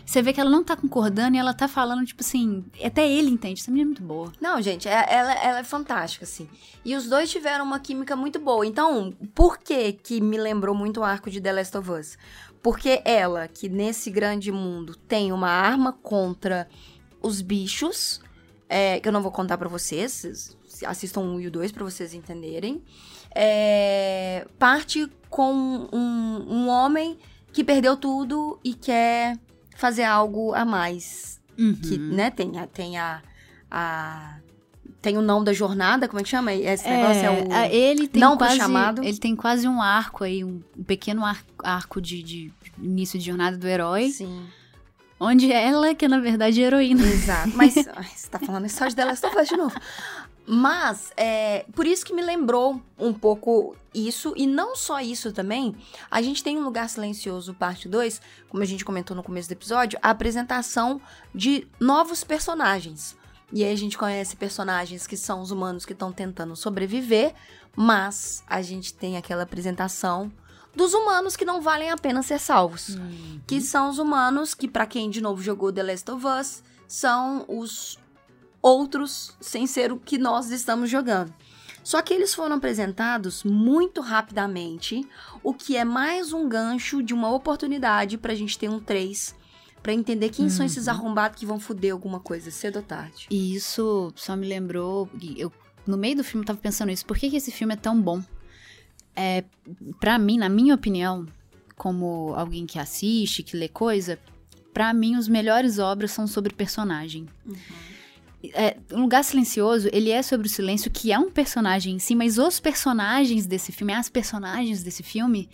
Você 0.06 0.22
vê 0.22 0.32
que 0.32 0.40
ela 0.40 0.50
não 0.52 0.64
tá 0.64 0.76
concordando 0.76 1.36
e 1.36 1.40
ela 1.40 1.54
tá 1.54 1.68
falando, 1.68 2.06
tipo 2.06 2.22
assim, 2.22 2.64
até 2.84 3.10
ele 3.10 3.30
entende. 3.30 3.60
Essa 3.62 3.72
menina 3.72 3.88
é 3.88 3.92
muito 3.92 4.04
boa. 4.04 4.32
Não, 4.40 4.62
gente, 4.62 4.88
é- 4.88 5.06
ela, 5.10 5.34
ela 5.34 5.60
é 5.60 5.64
fantástica, 5.64 6.26
assim. 6.26 6.48
E 6.84 6.96
os 6.96 7.08
dois 7.10 7.30
tiveram 7.32 7.66
uma 7.66 7.80
química 7.80 8.16
muito 8.16 8.40
boa. 8.40 8.66
Então, 8.66 9.12
por 9.34 9.58
que 9.58 9.94
que 9.94 10.22
me 10.22 10.38
lembrou 10.38 10.76
muito 10.76 11.00
o 11.00 11.04
arco 11.04 11.30
de 11.32 11.42
The 11.42 11.54
Last 11.54 11.78
of 11.78 11.90
Us? 11.92 12.18
Porque 12.62 13.02
ela, 13.04 13.48
que 13.48 13.68
nesse 13.68 14.12
grande 14.12 14.52
mundo 14.52 14.96
tem 14.96 15.32
uma 15.32 15.50
arma 15.50 15.92
contra 15.92 16.68
os 17.22 17.42
bichos, 17.42 18.22
é, 18.70 19.00
que 19.00 19.08
eu 19.08 19.14
não 19.14 19.22
vou 19.22 19.32
contar 19.32 19.56
vocês, 19.58 20.12
vocês 20.12 20.58
assistam 20.86 21.22
o 21.22 21.36
1 21.36 21.42
e 21.42 21.48
o 21.48 21.52
2 21.52 21.72
pra 21.72 21.84
vocês 21.84 22.14
entenderem, 22.14 22.82
é, 23.34 24.48
parte 24.58 25.10
com 25.30 25.54
um, 25.92 26.46
um 26.48 26.68
homem 26.70 27.18
que 27.54 27.64
perdeu 27.64 27.96
tudo 27.96 28.60
e 28.64 28.74
quer 28.74 29.38
fazer 29.76 30.04
algo 30.04 30.54
a 30.54 30.66
mais 30.66 31.40
que, 31.56 31.96
Uhum. 31.96 32.10
né, 32.16 32.30
tem 32.32 32.58
a, 32.60 32.68
tem 32.68 32.98
a, 32.98 33.22
a 33.72 34.38
tem 35.02 35.18
o 35.18 35.22
não 35.22 35.44
da 35.44 35.54
jornada, 35.54 36.08
como 36.08 36.20
é 36.20 36.24
que 36.24 36.30
chama? 36.30 36.52
Esse 36.52 36.90
negócio 36.90 37.22
é 37.24 37.30
o. 37.30 37.54
a- 37.54 37.68
ele 37.70 38.08
tem 38.08 38.20
não 38.20 38.36
quase, 38.38 38.58
chamado. 38.58 39.04
Ele 39.04 39.18
tem 39.20 39.36
quase 39.36 39.68
um 39.68 39.80
arco 39.80 40.24
aí, 40.24 40.44
um, 40.44 40.62
pequeno 40.88 41.24
ar- 41.24 41.44
arco 41.64 42.02
de, 42.02 42.24
de 42.24 42.52
início 42.82 43.20
de 43.20 43.26
jornada 43.26 43.56
do 43.56 43.68
herói, 43.68 44.10
Sim. 44.10 44.46
onde 45.20 45.52
ela 45.52 45.94
que 45.94 46.06
é, 46.06 46.08
na 46.08 46.20
verdade, 46.20 46.60
a 46.62 46.66
heroína. 46.66 47.04
Exato. 47.04 47.52
Mas 47.56 47.76
ai, 47.96 48.04
você 48.16 48.28
tá 48.28 48.40
falando 48.40 48.68
só 48.68 48.88
de 48.88 48.96
The 48.96 49.06
Last 49.06 49.26
of 49.28 49.38
Us 49.38 49.48
de 49.48 49.56
novo. 49.58 49.80
Mas, 50.48 51.12
é, 51.18 51.66
por 51.74 51.88
isso 51.88 52.06
que 52.06 52.14
me 52.14 52.22
lembrou 52.22 52.80
um 53.00 53.12
pouco 53.12 53.76
isso, 53.94 54.34
e 54.36 54.46
não 54.46 54.76
só 54.76 55.00
isso 55.00 55.32
também, 55.32 55.76
a 56.10 56.22
gente 56.22 56.44
tem 56.44 56.58
um 56.58 56.64
Lugar 56.64 56.88
Silencioso, 56.88 57.54
parte 57.54 57.90
2, 57.90 58.22
como 58.48 58.62
a 58.62 58.66
gente 58.66 58.86
comentou 58.86 59.16
no 59.16 59.24
começo 59.24 59.50
do 59.50 59.54
episódio, 59.54 59.98
a 60.02 60.12
apresentação 60.12 61.02
de 61.34 61.68
novos 61.80 62.24
personagens. 62.24 63.18
E 63.52 63.64
aí 63.64 63.72
a 63.72 63.78
gente 63.78 63.98
conhece 63.98 64.36
personagens 64.36 65.08
que 65.08 65.18
são 65.18 65.42
os 65.42 65.50
humanos 65.50 65.86
que 65.86 65.94
estão 65.94 66.12
tentando 66.12 66.56
sobreviver, 66.56 67.34
mas 67.76 68.44
a 68.48 68.62
gente 68.62 68.94
tem 68.94 69.18
aquela 69.18 69.44
apresentação 69.44 70.32
dos 70.76 70.94
humanos 70.94 71.36
que 71.36 71.46
não 71.46 71.62
valem 71.62 71.90
a 71.90 71.98
pena 71.98 72.22
ser 72.22 72.40
salvos 72.40 72.98
que 73.48 73.62
são 73.62 73.90
os 73.90 73.98
humanos 73.98 74.54
que, 74.54 74.68
pra 74.68 74.86
quem 74.86 75.10
de 75.10 75.22
novo 75.22 75.42
jogou 75.42 75.72
The 75.72 75.84
Last 75.84 76.12
of 76.12 76.26
Us, 76.26 76.64
são 76.88 77.46
os 77.48 77.98
outros 78.66 79.38
sem 79.40 79.68
ser 79.68 79.92
o 79.92 80.00
que 80.00 80.18
nós 80.18 80.50
estamos 80.50 80.90
jogando. 80.90 81.32
Só 81.84 82.02
que 82.02 82.12
eles 82.12 82.34
foram 82.34 82.56
apresentados 82.56 83.44
muito 83.44 84.02
rapidamente, 84.02 85.08
o 85.44 85.54
que 85.54 85.78
é 85.78 85.86
mais 85.86 86.34
um 86.34 86.50
gancho 86.50 87.04
de 87.04 87.14
uma 87.14 87.32
oportunidade 87.32 88.18
pra 88.18 88.34
gente 88.34 88.58
ter 88.58 88.68
um 88.68 88.80
3, 88.80 89.36
pra 89.84 89.94
entender 89.94 90.30
quem 90.30 90.50
são 90.50 90.66
esses 90.66 90.88
arrombados 90.88 91.40
que 91.40 91.46
vão 91.46 91.60
foder 91.60 91.94
alguma 91.94 92.20
coisa 92.20 92.50
cedo 92.50 92.78
ou 92.78 92.82
tarde. 92.82 93.28
E 93.30 93.54
isso 93.54 94.12
só 94.16 94.36
me 94.36 94.48
lembrou. 94.48 95.08
Eu, 95.38 95.54
no 95.86 95.96
meio 95.96 96.16
do 96.16 96.24
filme, 96.24 96.42
eu 96.42 96.48
tava 96.48 96.58
pensando 96.58 96.92
isso. 96.92 97.06
Por 97.06 97.20
que, 97.20 97.30
que 97.30 97.36
esse 97.36 97.52
filme 97.52 97.76
é 97.76 97.78
tão 97.78 98.02
bom? 98.02 98.20
É, 99.16 99.44
pra 100.00 100.18
mim, 100.18 100.40
na 100.40 100.50
minha 100.50 100.74
opinião, 100.74 101.28
como 101.76 102.34
alguém 102.36 102.66
que 102.66 102.80
assiste, 102.80 103.44
que 103.44 103.56
lê 103.56 103.68
coisa, 103.68 104.18
pra 104.74 104.92
mim, 104.92 105.18
os 105.18 105.28
melhores 105.28 105.78
obras 105.78 106.10
são 106.10 106.26
sobre 106.26 106.52
personagem. 106.52 107.28
É, 108.54 108.78
um 108.92 109.02
lugar 109.02 109.24
silencioso, 109.24 109.90
ele 109.92 110.10
é 110.10 110.22
sobre 110.22 110.48
o 110.48 110.50
silêncio, 110.50 110.92
que 110.92 111.12
é 111.12 111.18
um 111.20 111.32
personagem 111.32 111.96
em 111.96 112.00
si, 112.00 112.14
mas 112.16 112.38
os 112.38 112.60
personagens 112.60 113.46
desse 113.46 113.72
filme, 113.72 113.94
as 113.94 114.10
personagens 114.10 114.84
desse 114.84 115.04
filme, 115.04 115.50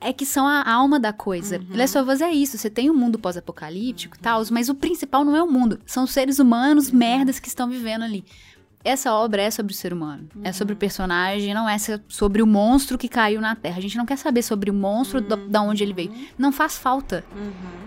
é 0.00 0.12
que 0.12 0.24
são 0.24 0.46
a 0.46 0.70
alma 0.70 1.00
da 1.00 1.12
coisa. 1.12 1.58
Uhum. 1.58 1.76
Last 1.76 1.98
of 1.98 2.10
Us 2.10 2.20
é 2.20 2.30
isso, 2.30 2.56
você 2.56 2.70
tem 2.70 2.90
um 2.90 2.94
mundo 2.94 3.18
pós-apocalíptico 3.18 4.16
e 4.16 4.20
tal, 4.20 4.42
mas 4.50 4.68
o 4.68 4.74
principal 4.74 5.24
não 5.24 5.34
é 5.34 5.42
o 5.42 5.50
mundo, 5.50 5.80
são 5.84 6.04
os 6.04 6.10
seres 6.12 6.38
humanos, 6.38 6.88
Uhum. 6.88 6.96
merdas 6.96 7.40
que 7.40 7.48
estão 7.48 7.68
vivendo 7.68 8.02
ali. 8.02 8.24
Essa 8.84 9.12
obra 9.12 9.42
é 9.42 9.50
sobre 9.50 9.72
o 9.72 9.76
ser 9.76 9.92
humano, 9.92 10.28
é 10.42 10.52
sobre 10.52 10.72
o 10.72 10.76
Uhum. 10.76 10.78
personagem, 10.78 11.52
não 11.52 11.68
é 11.68 11.76
so- 11.78 12.00
sobre 12.08 12.40
o 12.40 12.46
monstro 12.46 12.96
que 12.96 13.08
caiu 13.08 13.40
na 13.40 13.54
Terra. 13.56 13.78
A 13.78 13.80
gente 13.82 13.96
não 13.98 14.06
quer 14.06 14.16
saber 14.16 14.42
sobre 14.42 14.70
o 14.70 14.74
monstro 14.74 15.20
da- 15.20 15.36
da 15.36 15.60
onde 15.62 15.82
ele 15.82 15.92
veio. 15.92 16.12
Não 16.38 16.52
faz 16.52 16.78
falta. 16.78 17.24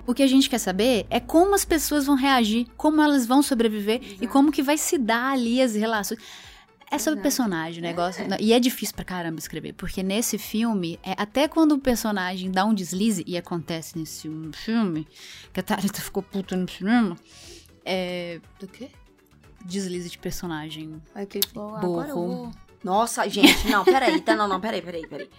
O 0.06 0.14
que 0.14 0.22
a 0.22 0.28
gente 0.28 0.50
quer 0.50 0.58
saber 0.60 1.06
é 1.10 1.20
como 1.20 1.56
as 1.56 1.64
pessoas 1.66 2.06
vão 2.06 2.16
reagir, 2.16 2.68
como 2.76 3.02
elas 3.02 3.26
vão 3.26 3.42
sobreviver 3.42 4.02
e 4.22 4.28
como 4.28 4.52
que 4.52 4.62
vai 4.62 4.78
se 4.78 4.98
dar 4.98 5.32
ali 5.32 5.62
as 5.62 5.76
relações. 5.76 6.20
É 6.94 6.98
sobre 6.98 7.22
Exato. 7.22 7.24
personagem 7.24 7.80
o 7.80 7.84
negócio. 7.84 8.26
E 8.38 8.52
é 8.52 8.60
difícil 8.60 8.94
pra 8.94 9.06
caramba 9.06 9.40
escrever, 9.40 9.72
porque 9.74 10.04
nesse 10.04 10.38
filme, 10.38 11.00
é, 11.02 11.14
até 11.18 11.48
quando 11.48 11.72
o 11.72 11.80
personagem 11.80 12.52
dá 12.52 12.66
um 12.66 12.74
deslize, 12.74 13.24
e 13.26 13.38
acontece 13.38 13.98
nesse 13.98 14.30
filme, 14.52 15.08
que 15.54 15.60
a 15.62 15.64
Thalita 15.64 16.02
ficou 16.02 16.22
puta 16.22 16.58
no 16.58 16.68
cinema, 16.70 17.16
é. 17.86 18.42
Do 18.60 18.68
quê? 18.68 18.90
Deslize 19.66 20.10
de 20.10 20.18
personagem. 20.18 21.02
Aí 21.16 21.26
que 21.26 21.38
ele 21.40 21.48
falou, 21.54 21.72
Burro. 21.80 21.86
agora 22.00 22.10
eu 22.10 22.16
vou. 22.16 22.52
Nossa, 22.84 23.28
gente, 23.30 23.68
não, 23.70 23.86
peraí, 23.86 24.20
tá, 24.22 24.36
não, 24.36 24.48
não, 24.48 24.60
peraí, 24.60 24.82
peraí, 24.82 25.06
peraí. 25.08 25.30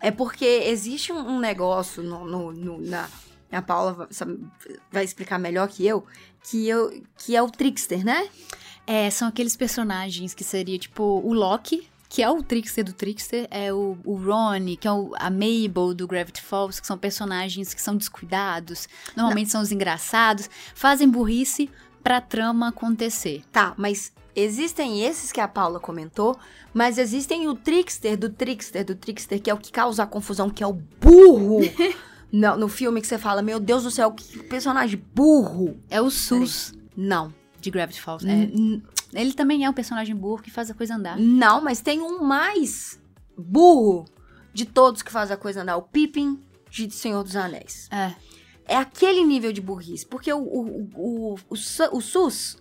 É 0.00 0.10
porque 0.10 0.44
existe 0.44 1.12
um, 1.12 1.18
um 1.18 1.38
negócio 1.38 2.02
no, 2.02 2.24
no- 2.26 2.52
no- 2.52 2.78
na. 2.80 3.08
A 3.50 3.60
Paula 3.62 4.06
vai, 4.92 5.02
explicar 5.04 5.36
melhor 5.38 5.66
que 5.66 5.84
eu, 5.84 6.04
que 6.44 6.68
eu, 6.68 7.02
que 7.18 7.34
é 7.34 7.42
o 7.42 7.50
trickster, 7.50 8.04
né? 8.04 8.28
É, 8.86 9.10
são 9.10 9.26
aqueles 9.28 9.56
personagens 9.56 10.34
que 10.34 10.44
seria 10.44 10.78
tipo 10.78 11.02
o 11.02 11.32
Loki, 11.32 11.88
que 12.08 12.22
é 12.22 12.30
o 12.30 12.42
trickster 12.44 12.84
do 12.84 12.92
trickster, 12.92 13.48
é 13.50 13.72
o, 13.72 13.96
o 14.04 14.14
Ronnie, 14.16 14.76
que 14.76 14.86
é 14.86 14.92
o, 14.92 15.12
a 15.16 15.30
Mabel 15.30 15.94
do 15.94 16.06
Gravity 16.06 16.42
Falls, 16.42 16.80
que 16.80 16.86
são 16.86 16.96
personagens 16.98 17.74
que 17.74 17.80
são 17.82 17.96
descuidados, 17.96 18.88
normalmente 19.16 19.50
são 19.50 19.60
os 19.62 19.72
engraçados, 19.72 20.48
fazem 20.74 21.08
burrice 21.08 21.68
pra 22.02 22.20
trama 22.20 22.68
acontecer. 22.68 23.42
Tá, 23.52 23.74
mas 23.76 24.12
existem 24.34 25.04
esses 25.04 25.32
que 25.32 25.40
a 25.40 25.48
Paula 25.48 25.80
comentou, 25.80 26.38
mas 26.72 26.98
existem 26.98 27.48
o 27.48 27.54
trickster 27.54 28.16
do 28.16 28.30
trickster 28.30 28.84
do 28.84 28.94
trickster, 28.94 29.40
que 29.40 29.50
é 29.50 29.54
o 29.54 29.58
que 29.58 29.72
causa 29.72 30.02
a 30.02 30.06
confusão, 30.06 30.50
que 30.50 30.62
é 30.62 30.66
o 30.66 30.72
burro. 30.72 31.60
no, 32.32 32.56
no 32.56 32.68
filme 32.68 33.00
que 33.00 33.06
você 33.06 33.18
fala, 33.18 33.42
meu 33.42 33.58
Deus 33.58 33.82
do 33.82 33.90
céu, 33.90 34.12
que 34.12 34.42
personagem 34.44 35.02
burro. 35.14 35.76
É 35.88 36.00
o 36.00 36.10
Sus 36.10 36.72
Não. 36.96 37.32
de 37.60 37.70
Gravity 37.70 38.00
Falls. 38.00 38.26
É, 38.26 38.50
ele 39.12 39.32
também 39.32 39.64
é 39.64 39.70
um 39.70 39.72
personagem 39.72 40.14
burro 40.14 40.42
que 40.42 40.50
faz 40.50 40.70
a 40.70 40.74
coisa 40.74 40.94
andar. 40.94 41.18
Não, 41.18 41.60
mas 41.60 41.80
tem 41.80 42.00
um 42.00 42.22
mais 42.22 43.00
burro 43.36 44.04
de 44.52 44.64
todos 44.64 45.02
que 45.02 45.10
faz 45.10 45.30
a 45.30 45.36
coisa 45.36 45.62
andar, 45.62 45.76
o 45.76 45.82
Pippin 45.82 46.40
de 46.70 46.90
Senhor 46.90 47.22
dos 47.24 47.36
Anéis. 47.36 47.88
É. 47.90 48.14
É 48.70 48.76
aquele 48.76 49.24
nível 49.24 49.52
de 49.52 49.60
burrice, 49.60 50.06
porque 50.06 50.32
o, 50.32 50.38
o, 50.38 50.88
o, 50.94 51.38
o, 51.50 51.56
Su- 51.56 51.88
o 51.92 52.00
SUS, 52.00 52.56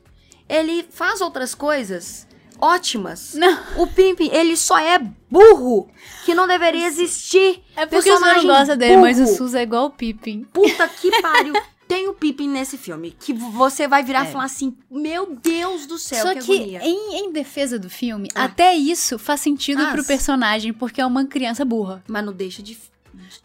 ele 0.50 0.84
faz 0.90 1.22
outras 1.22 1.54
coisas 1.54 2.28
ótimas. 2.60 3.36
Não. 3.36 3.58
O 3.78 3.88
Pippin, 3.88 4.30
ele 4.34 4.58
só 4.58 4.78
é 4.80 5.00
burro, 5.30 5.90
que 6.26 6.34
não 6.34 6.48
deveria 6.48 6.88
existir. 6.88 7.62
É 7.76 7.86
porque 7.86 8.12
você 8.12 8.20
não 8.34 8.44
gosta 8.46 8.76
dele, 8.76 8.98
mas 8.98 9.20
o 9.20 9.24
burro. 9.24 9.38
Sus 9.38 9.54
é 9.54 9.64
igual 9.64 9.86
o 9.86 9.90
Pippin. 9.92 10.44
Puta 10.52 10.88
que 10.88 11.10
pariu. 11.22 11.54
Tem 11.88 12.08
o 12.08 12.14
Pippin 12.14 12.48
nesse 12.50 12.78
filme, 12.78 13.16
que 13.20 13.34
você 13.34 13.88
vai 13.88 14.04
virar 14.04 14.26
É. 14.26 14.30
e 14.30 14.32
falar 14.32 14.44
assim, 14.46 14.76
meu 14.92 15.36
Deus 15.36 15.88
do 15.88 15.98
céu, 15.98 16.22
Só 16.24 16.34
que, 16.36 16.42
que, 16.42 16.76
em, 16.78 17.16
em 17.26 17.32
defesa 17.32 17.80
do 17.80 17.90
filme, 17.90 18.30
Ah. 18.36 18.44
até 18.44 18.76
isso 18.76 19.18
faz 19.18 19.42
sentido 19.42 19.82
Ah, 19.82 19.92
pro 19.92 20.04
personagem, 20.04 20.72
porque 20.72 21.02
é 21.02 21.06
uma 21.06 21.26
criança 21.26 21.66
burra. 21.66 22.04
Mas 22.08 22.24
não 22.24 22.32
deixa 22.34 22.62
de... 22.62 22.78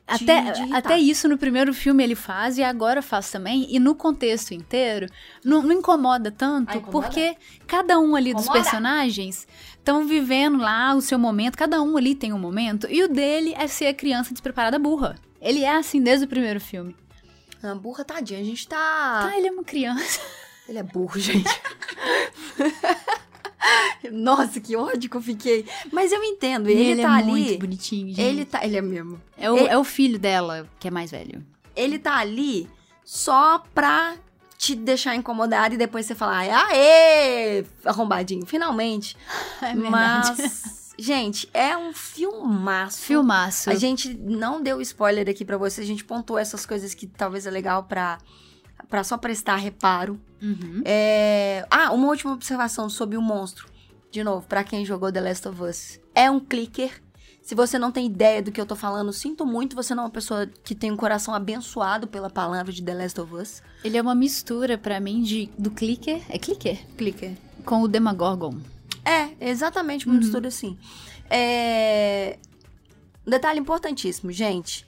Até, 0.06 0.52
até 0.72 0.98
isso 0.98 1.28
no 1.28 1.38
primeiro 1.38 1.72
filme 1.74 2.02
ele 2.04 2.14
faz 2.14 2.58
e 2.58 2.62
agora 2.62 3.00
faz 3.02 3.30
também. 3.30 3.66
E 3.68 3.78
no 3.78 3.94
contexto 3.94 4.52
inteiro, 4.52 5.06
não, 5.44 5.62
não 5.62 5.72
incomoda 5.72 6.30
tanto, 6.30 6.70
Ah, 6.72 6.76
incomoda? 6.76 7.06
porque 7.06 7.36
cada 7.66 7.98
um 7.98 8.14
ali 8.14 8.32
dos 8.34 8.44
Incomoda? 8.44 8.62
personagens 8.62 9.46
estão 9.78 10.06
vivendo 10.06 10.58
lá 10.58 10.94
o 10.94 11.00
seu 11.00 11.18
momento, 11.18 11.56
cada 11.58 11.80
um 11.82 11.96
ali 11.96 12.14
tem 12.14 12.32
um 12.32 12.38
momento, 12.38 12.86
e 12.90 13.02
o 13.02 13.08
dele 13.08 13.54
é 13.56 13.66
ser 13.66 13.86
a 13.86 13.94
criança 13.94 14.32
despreparada 14.32 14.78
burra. 14.78 15.16
Ele 15.40 15.62
é 15.62 15.76
assim 15.76 16.00
desde 16.02 16.24
o 16.24 16.28
primeiro 16.28 16.60
filme. 16.60 16.96
Ah, 17.62 17.74
burra, 17.74 18.04
tadinha, 18.04 18.40
a 18.40 18.44
gente 18.44 18.66
tá... 18.68 19.28
Ah, 19.30 19.36
ele 19.36 19.48
é 19.48 19.50
uma 19.50 19.64
criança. 19.64 20.20
Ele 20.68 20.78
é 20.78 20.82
burro, 20.82 21.18
gente. 21.18 21.44
Nossa, 24.12 24.60
que 24.60 24.76
ódio 24.76 25.08
que 25.10 25.16
eu 25.16 25.22
fiquei. 25.22 25.66
Mas 25.92 26.12
eu 26.12 26.22
entendo, 26.22 26.68
ele, 26.68 26.80
ele 26.80 27.02
tá 27.02 27.08
é 27.18 27.22
ali... 27.22 27.30
muito 27.30 27.58
bonitinho, 27.58 28.08
gente. 28.08 28.20
Ele 28.20 28.44
tá... 28.44 28.64
Ele 28.64 28.76
é 28.76 28.82
mesmo. 28.82 29.20
é, 29.36 29.50
o, 29.50 29.56
ele- 29.56 29.68
é 29.68 29.78
o 29.78 29.84
filho 29.84 30.18
dela, 30.18 30.68
que 30.78 30.88
é 30.88 30.90
mais 30.90 31.10
velho. 31.10 31.44
Ele 31.74 31.98
tá 31.98 32.16
ali 32.18 32.68
só 33.04 33.62
pra 33.74 34.16
te 34.56 34.74
deixar 34.74 35.14
incomodado 35.14 35.74
e 35.74 35.78
depois 35.78 36.06
você 36.06 36.14
falar, 36.14 36.46
aê, 36.70 37.64
arrombadinho, 37.84 38.46
finalmente. 38.46 39.16
É 39.60 39.74
Mas, 39.74 40.92
gente, 40.98 41.48
é 41.54 41.76
um 41.76 41.92
filmaço. 41.92 43.00
Filmaço. 43.02 43.70
A 43.70 43.74
gente 43.74 44.12
não 44.14 44.62
deu 44.62 44.80
spoiler 44.80 45.28
aqui 45.28 45.44
pra 45.44 45.56
você, 45.56 45.80
a 45.80 45.84
gente 45.84 46.04
pontuou 46.04 46.38
essas 46.38 46.64
coisas 46.66 46.94
que 46.94 47.06
talvez 47.06 47.46
é 47.46 47.50
legal 47.50 47.84
pra, 47.84 48.18
pra 48.88 49.04
só 49.04 49.16
prestar 49.16 49.56
reparo. 49.56 50.20
Uhum. 50.42 50.82
É... 50.84 51.66
Ah, 51.70 51.92
uma 51.92 52.08
última 52.08 52.32
observação 52.32 52.88
sobre 52.88 53.16
o 53.16 53.22
monstro. 53.22 53.68
De 54.10 54.22
novo, 54.22 54.46
pra 54.46 54.62
quem 54.62 54.84
jogou 54.84 55.10
The 55.10 55.20
Last 55.20 55.48
of 55.48 55.62
Us. 55.62 56.00
É 56.14 56.30
um 56.30 56.38
clicker. 56.38 57.02
Se 57.42 57.54
você 57.54 57.78
não 57.78 57.92
tem 57.92 58.06
ideia 58.06 58.42
do 58.42 58.50
que 58.50 58.60
eu 58.60 58.64
tô 58.64 58.74
falando, 58.76 59.12
sinto 59.12 59.44
muito. 59.44 59.76
Você 59.76 59.94
não 59.94 60.04
é 60.04 60.06
uma 60.06 60.12
pessoa 60.12 60.46
que 60.46 60.74
tem 60.74 60.90
um 60.90 60.96
coração 60.96 61.34
abençoado 61.34 62.06
pela 62.06 62.30
palavra 62.30 62.72
de 62.72 62.82
The 62.82 62.94
Last 62.94 63.20
of 63.20 63.34
Us. 63.34 63.62
Ele 63.82 63.98
é 63.98 64.02
uma 64.02 64.14
mistura, 64.14 64.78
pra 64.78 65.00
mim, 65.00 65.22
de, 65.22 65.50
do 65.58 65.70
clicker. 65.70 66.22
É 66.28 66.38
clicker? 66.38 66.86
Clicker. 66.96 67.36
Com 67.64 67.82
o 67.82 67.88
Demagorgon. 67.88 68.54
É, 69.04 69.50
exatamente 69.50 70.06
uma 70.06 70.14
mistura 70.14 70.48
assim. 70.48 70.78
É... 71.28 72.38
Um 73.26 73.30
detalhe 73.30 73.58
importantíssimo, 73.58 74.30
gente. 74.32 74.86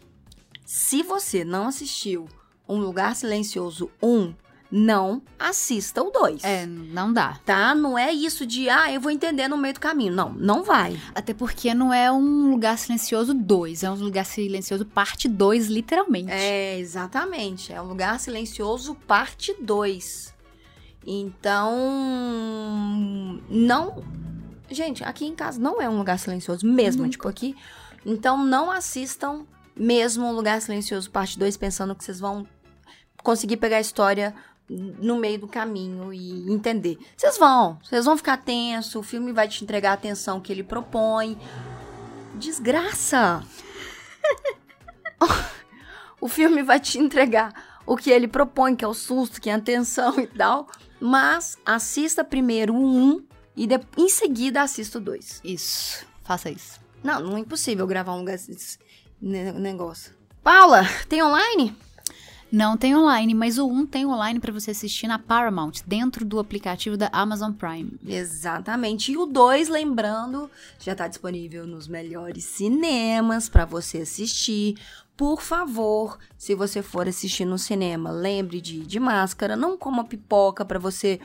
Se 0.65 1.03
você 1.03 1.45
não 1.45 1.69
assistiu 1.69 2.29
Um 2.69 2.79
Lugar 2.79 3.15
Silencioso 3.15 3.91
1, 4.03 4.35
não 4.71 5.23
assista 5.39 6.03
o 6.03 6.11
2. 6.11 6.43
É, 6.45 6.67
não 6.67 7.13
dá. 7.13 7.39
Tá? 7.45 7.75
Não 7.75 7.97
é 7.97 8.13
isso 8.13 8.45
de, 8.45 8.69
ah, 8.69 8.93
eu 8.93 9.01
vou 9.01 9.11
entender 9.11 9.49
no 9.49 9.57
meio 9.57 9.75
do 9.75 9.81
caminho. 9.81 10.13
Não, 10.13 10.33
não 10.33 10.63
vai. 10.63 11.01
Até 11.15 11.33
porque 11.33 11.73
não 11.73 11.93
é 11.93 12.11
um 12.11 12.51
lugar 12.51 12.77
silencioso 12.77 13.33
2, 13.33 13.85
é 13.85 13.91
um 13.91 13.95
lugar 13.95 14.25
silencioso 14.25 14.85
parte 14.85 15.29
2, 15.29 15.69
literalmente. 15.69 16.33
É, 16.33 16.79
exatamente. 16.79 17.73
É 17.73 17.81
um 17.81 17.87
lugar 17.87 18.19
silencioso, 18.19 18.95
parte 19.07 19.55
2. 19.61 20.35
Então, 21.07 21.73
não. 23.49 24.03
Gente, 24.69 25.05
aqui 25.05 25.25
em 25.25 25.37
casa 25.37 25.61
não 25.61 25.81
é 25.81 25.89
um 25.89 25.97
lugar 25.97 26.19
silencioso 26.19 26.67
mesmo, 26.67 27.03
Nunca. 27.03 27.13
tipo 27.13 27.29
aqui. 27.29 27.55
Então, 28.05 28.45
não 28.45 28.71
assistam 28.71 29.47
mesmo 29.77 30.27
um 30.27 30.33
lugar 30.33 30.61
silencioso 30.61 31.11
parte 31.11 31.39
2 31.39 31.57
pensando 31.57 31.95
que 31.95 32.03
vocês 32.03 32.19
vão 32.19 32.47
conseguir 33.27 33.57
pegar 33.57 33.79
a 33.79 33.81
história 33.81 34.33
no 34.69 35.17
meio 35.17 35.41
do 35.41 35.49
caminho 35.49 36.13
e 36.13 36.49
entender. 36.53 36.97
Vocês 37.17 37.37
vão, 37.37 37.77
vocês 37.83 38.05
vão 38.05 38.17
ficar 38.17 38.37
tenso, 38.37 39.01
o 39.01 39.03
filme 39.03 39.33
vai 39.33 39.49
te 39.49 39.65
entregar 39.65 39.91
a 39.91 39.95
atenção 39.95 40.41
que 40.41 40.53
ele 40.53 40.63
propõe. 40.63 41.37
Desgraça! 42.37 43.43
o 46.21 46.29
filme 46.29 46.63
vai 46.63 46.79
te 46.79 46.99
entregar 46.99 47.81
o 47.85 47.97
que 47.97 48.11
ele 48.11 48.29
propõe, 48.29 48.77
que 48.77 48.85
é 48.85 48.89
o 48.89 48.95
susto, 48.95 49.41
que 49.41 49.51
é 49.51 49.55
a 49.55 49.57
atenção 49.57 50.21
e 50.21 50.27
tal. 50.29 50.69
Mas 51.01 51.59
assista 51.67 52.23
primeiro 52.23 52.75
o 52.75 52.87
1 52.87 53.27
e 53.57 53.67
de- 53.67 53.81
em 53.97 54.09
seguida 54.09 54.63
assista 54.63 54.99
o 54.99 55.01
2. 55.01 55.41
Isso. 55.43 56.07
Faça 56.23 56.49
isso. 56.49 56.81
Não, 57.03 57.21
não 57.21 57.37
é 57.37 57.41
impossível 57.41 57.87
gravar 57.89 58.15
um 58.15 58.25
negócio. 59.21 60.15
Paula, 60.45 60.85
tem 61.09 61.23
online? 61.23 61.77
Não 62.57 62.75
tem 62.75 62.97
online, 62.97 63.35
mas 63.35 63.59
o 63.59 63.69
1 63.69 63.85
tem 63.85 64.07
online 64.07 64.41
pra 64.41 64.51
você 64.51 64.71
assistir 64.71 65.07
na 65.07 65.19
Paramount, 65.19 65.83
dentro 65.87 66.25
do 66.25 66.39
aplicativo 66.39 66.97
da 66.97 67.11
Amazon 67.13 67.53
Prime. 67.53 67.93
Exatamente. 68.07 69.13
E 69.13 69.19
o 69.19 69.27
2, 69.27 69.69
lembrando, 69.69 70.51
já 70.81 70.95
tá 70.95 71.07
disponível 71.07 71.67
nos 71.67 71.87
melhores 71.87 72.45
cinemas 72.45 73.47
para 73.47 73.67
você 73.67 73.99
assistir. 73.99 74.79
Por 75.17 75.41
favor, 75.41 76.19
se 76.37 76.55
você 76.55 76.83
for 76.83 77.09
assistir 77.09 77.45
no 77.47 77.59
cinema, 77.59 78.11
lembre 78.11 78.61
de 78.61 78.81
de 78.85 79.01
máscara, 79.01 79.57
não 79.57 79.77
coma 79.77 80.05
pipoca 80.05 80.63
para 80.65 80.79
você 80.79 81.19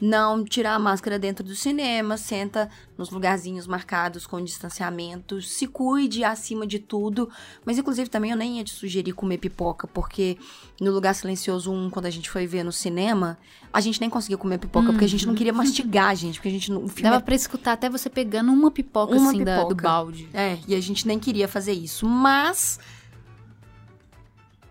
não 0.00 0.44
tirar 0.44 0.74
a 0.74 0.78
máscara 0.78 1.18
dentro 1.18 1.42
do 1.44 1.56
cinema, 1.56 2.16
senta 2.16 2.68
nos 2.96 3.10
lugarzinhos 3.10 3.66
marcados 3.66 4.26
com 4.26 4.40
distanciamento, 4.44 5.40
se 5.42 5.66
cuide 5.66 6.22
acima 6.22 6.66
de 6.66 6.78
tudo. 6.78 7.28
Mas 7.64 7.78
inclusive 7.78 8.08
também 8.10 8.30
eu 8.30 8.36
nem 8.36 8.58
ia 8.58 8.64
te 8.64 8.72
sugerir 8.72 9.12
comer 9.12 9.38
pipoca, 9.38 9.88
porque 9.88 10.36
no 10.80 10.92
lugar 10.92 11.14
silencioso 11.14 11.72
1, 11.72 11.90
quando 11.90 12.06
a 12.06 12.10
gente 12.10 12.30
foi 12.30 12.46
ver 12.46 12.62
no 12.62 12.70
cinema, 12.70 13.36
a 13.72 13.80
gente 13.80 14.00
nem 14.00 14.10
conseguiu 14.10 14.38
comer 14.38 14.58
pipoca 14.58 14.92
porque 14.92 15.04
a 15.06 15.08
gente 15.08 15.26
não 15.26 15.34
queria 15.34 15.52
mastigar, 15.54 16.14
gente, 16.14 16.34
porque 16.34 16.48
a 16.48 16.52
gente 16.52 16.70
não, 16.70 16.86
filme 16.86 17.02
Dava 17.02 17.20
pra 17.20 17.34
escutar 17.34 17.72
até 17.72 17.88
você 17.90 18.08
pegando 18.10 18.52
uma 18.52 18.70
pipoca, 18.70 19.16
Uma 19.16 19.30
assim, 19.30 19.42
da- 19.42 19.56
do 19.62 19.68
pipoca. 19.68 19.82
balde. 19.88 20.28
é, 20.34 20.58
e 20.68 20.74
a 20.76 20.80
gente 20.80 21.06
nem 21.08 21.18
queria 21.18 21.48
fazer 21.48 21.72
isso. 21.72 22.06
Mas. 22.06 22.78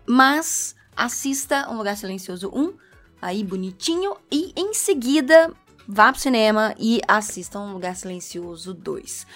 Mas 0.08 0.74
assista 0.96 1.68
Um 1.70 1.76
Lugar 1.76 1.96
Silencioso 1.96 2.50
1, 2.52 2.72
aí 3.20 3.44
bonitinho, 3.44 4.16
e 4.32 4.52
em 4.56 4.72
seguida 4.72 5.52
vá 5.86 6.10
pro 6.12 6.20
cinema 6.20 6.74
e 6.78 7.00
assista 7.06 7.58
Um 7.58 7.72
Lugar 7.72 7.94
Silencioso 7.94 8.72
2. 8.72 9.26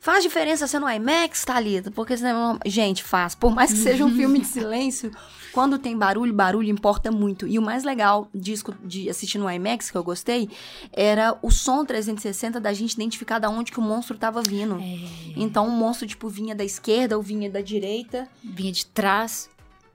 Faz 0.00 0.22
diferença 0.22 0.66
ser 0.66 0.78
no 0.78 0.88
IMAX, 0.88 1.44
Thalita? 1.44 1.90
Porque 1.90 2.16
cinema. 2.16 2.58
Gente, 2.64 3.04
faz. 3.04 3.34
Por 3.34 3.54
mais 3.54 3.70
que 3.70 3.78
seja 3.78 4.02
um 4.02 4.10
filme 4.16 4.40
de 4.40 4.46
silêncio, 4.48 5.10
quando 5.52 5.78
tem 5.78 5.96
barulho, 5.96 6.32
barulho 6.32 6.70
importa 6.70 7.10
muito. 7.10 7.46
E 7.46 7.58
o 7.58 7.62
mais 7.62 7.84
legal 7.84 8.26
de, 8.34 8.54
de 8.82 9.10
assistir 9.10 9.36
no 9.36 9.50
IMAX, 9.50 9.90
que 9.90 9.98
eu 9.98 10.02
gostei, 10.02 10.48
era 10.90 11.38
o 11.42 11.50
som 11.50 11.84
360 11.84 12.58
da 12.58 12.72
gente 12.72 12.94
identificar 12.94 13.38
da 13.38 13.50
onde 13.50 13.70
que 13.70 13.78
o 13.78 13.82
monstro 13.82 14.16
tava 14.16 14.40
vindo. 14.40 14.78
Então 15.36 15.68
o 15.68 15.70
monstro, 15.70 16.06
tipo, 16.06 16.30
vinha 16.30 16.54
da 16.54 16.64
esquerda 16.64 17.18
ou 17.18 17.22
vinha 17.22 17.50
da 17.50 17.60
direita 17.60 18.26
Vinha 18.42 18.72
de 18.72 18.86
trás. 18.86 19.50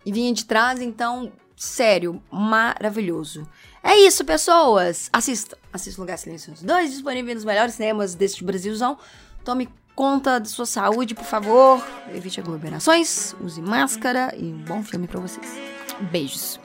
E 0.05 0.11
vinha 0.11 0.33
de 0.33 0.45
trás, 0.45 0.79
então, 0.79 1.31
sério, 1.55 2.21
maravilhoso. 2.31 3.47
É 3.83 3.95
isso, 3.97 4.23
pessoas! 4.25 5.09
Assista, 5.11 5.57
assista 5.71 6.01
Lugar 6.01 6.17
Silencioso 6.17 6.65
2, 6.65 6.91
disponível 6.91 7.33
nos 7.33 7.45
melhores 7.45 7.75
cinemas 7.75 8.15
deste 8.15 8.43
Brasilzão. 8.43 8.97
Tome 9.43 9.69
conta 9.95 10.39
de 10.39 10.49
sua 10.49 10.65
saúde, 10.65 11.15
por 11.15 11.23
favor. 11.23 11.85
Evite 12.13 12.39
aglomerações, 12.39 13.35
use 13.41 13.61
máscara 13.61 14.33
e 14.37 14.43
um 14.43 14.63
bom 14.63 14.83
filme 14.83 15.07
pra 15.07 15.19
vocês. 15.19 15.47
Beijos. 16.11 16.59